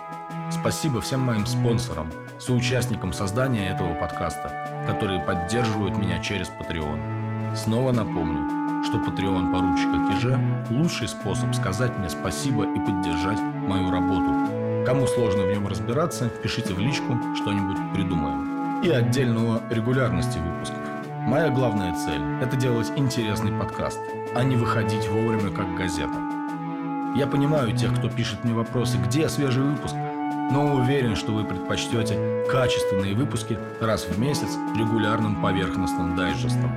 Спасибо 0.49 1.01
всем 1.01 1.19
моим 1.19 1.45
спонсорам, 1.45 2.09
соучастникам 2.39 3.11
создания 3.11 3.69
этого 3.69 3.93
подкаста, 3.95 4.85
которые 4.87 5.19
поддерживают 5.19 5.97
меня 5.97 6.23
через 6.23 6.47
Patreon. 6.47 7.55
Снова 7.55 7.91
напомню, 7.91 8.56
что 8.83 8.97
Patreon 8.97 9.51
поручика 9.51 10.13
Киже– 10.13 10.39
лучший 10.69 11.07
способ 11.07 11.53
сказать 11.55 11.97
мне 11.97 12.09
спасибо 12.09 12.63
и 12.63 12.79
поддержать 12.79 13.39
мою 13.39 13.91
работу. 13.91 14.85
Кому 14.85 15.05
сложно 15.07 15.43
в 15.43 15.51
нем 15.51 15.67
разбираться, 15.67 16.29
пишите 16.41 16.73
в 16.73 16.79
личку, 16.79 17.17
что-нибудь 17.35 17.77
придумаем. 17.93 18.81
И 18.83 18.89
отдельного 18.89 19.61
регулярности 19.69 20.37
выпусков. 20.37 20.79
Моя 21.25 21.49
главная 21.49 21.93
цель– 21.93 22.21
это 22.41 22.55
делать 22.55 22.91
интересный 22.95 23.51
подкаст, 23.51 23.99
а 24.33 24.43
не 24.43 24.55
выходить 24.55 25.09
вовремя 25.09 25.51
как 25.51 25.75
газета. 25.75 26.17
Я 27.15 27.27
понимаю 27.27 27.75
тех, 27.75 27.93
кто 27.97 28.09
пишет 28.09 28.43
мне 28.43 28.53
вопросы, 28.53 28.97
где 28.97 29.27
свежий 29.27 29.63
выпуск, 29.63 29.95
но 30.51 30.75
уверен, 30.75 31.15
что 31.15 31.33
вы 31.33 31.43
предпочтете 31.43 32.45
качественные 32.49 33.13
выпуски 33.13 33.57
раз 33.81 34.05
в 34.05 34.17
месяц 34.19 34.55
регулярным 34.77 35.41
поверхностным 35.41 36.15
дайджестом. 36.15 36.71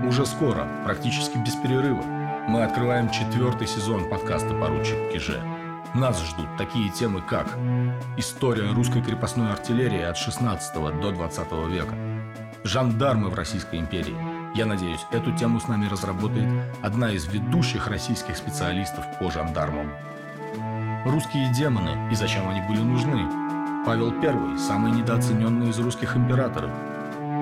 Уже 0.00 0.26
скоро, 0.26 0.66
практически 0.84 1.38
без 1.38 1.54
перерыва, 1.54 2.02
мы 2.48 2.64
открываем 2.64 3.08
четвертый 3.10 3.68
сезон 3.68 4.08
подкаста 4.08 4.52
«Поручик 4.52 5.12
Киже». 5.12 5.40
Нас 5.94 6.20
ждут 6.24 6.48
такие 6.58 6.90
темы, 6.90 7.20
как 7.20 7.46
история 8.16 8.72
русской 8.72 9.00
крепостной 9.00 9.52
артиллерии 9.52 10.02
от 10.02 10.16
16 10.16 10.74
до 10.74 11.12
20 11.12 11.52
века, 11.68 11.94
жандармы 12.64 13.30
в 13.30 13.34
Российской 13.34 13.78
империи. 13.78 14.16
Я 14.56 14.66
надеюсь, 14.66 15.06
эту 15.12 15.30
тему 15.36 15.60
с 15.60 15.68
нами 15.68 15.86
разработает 15.86 16.48
одна 16.82 17.12
из 17.12 17.26
ведущих 17.26 17.86
российских 17.86 18.36
специалистов 18.36 19.04
по 19.20 19.30
жандармам. 19.30 19.92
Русские 21.04 21.52
демоны 21.52 22.10
и 22.10 22.16
зачем 22.16 22.48
они 22.48 22.60
были 22.62 22.80
нужны? 22.80 23.84
Павел 23.86 24.12
I, 24.12 24.58
самый 24.58 24.90
недооцененный 24.90 25.70
из 25.70 25.78
русских 25.78 26.16
императоров. 26.16 26.70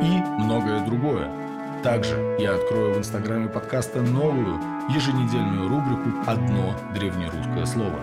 И 0.03 0.22
многое 0.38 0.84
другое– 0.84 1.30
также 1.82 2.36
я 2.38 2.54
открою 2.54 2.94
в 2.94 2.98
инстаграме 2.98 3.48
подкаста 3.48 4.02
новую 4.02 4.60
еженедельную 4.90 5.68
рубрику 5.68 6.10
«Одно 6.26 6.74
древнерусское 6.94 7.64
слово». 7.64 7.98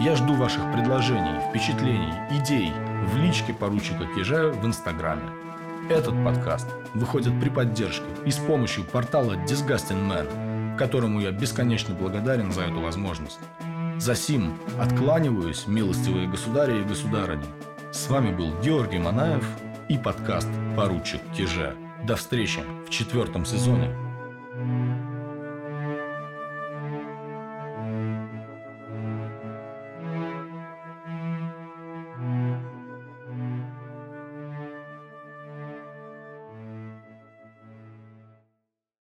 Я 0.00 0.16
жду 0.16 0.34
ваших 0.34 0.72
предложений, 0.72 1.40
впечатлений, 1.48 2.14
идей 2.30 2.72
в 3.06 3.16
личке 3.18 3.52
поручика 3.52 4.06
Кижа 4.14 4.50
в 4.50 4.64
инстаграме. 4.64 5.30
Этот 5.90 6.14
подкаст 6.24 6.68
выходит 6.94 7.38
при 7.40 7.50
поддержке 7.50 8.06
и 8.24 8.30
с 8.30 8.36
помощью 8.36 8.84
портала 8.84 9.34
Disgusting 9.34 10.08
Man, 10.08 10.78
которому 10.78 11.20
я 11.20 11.32
бесконечно 11.32 11.94
благодарен 11.94 12.50
за 12.52 12.62
эту 12.62 12.80
возможность. 12.80 13.40
За 13.98 14.14
сим 14.14 14.56
откланиваюсь, 14.80 15.66
милостивые 15.66 16.28
государи 16.28 16.80
и 16.80 16.84
государыни. 16.84 17.44
С 17.92 18.08
вами 18.08 18.34
был 18.34 18.58
Георгий 18.62 18.98
Манаев 18.98 19.44
и 19.88 19.98
подкаст 19.98 20.48
«Поручик 20.76 21.20
Киже». 21.36 21.74
До 22.04 22.16
встречи 22.16 22.60
в 22.86 22.90
четвертом 22.90 23.44
сезоне. 23.44 24.09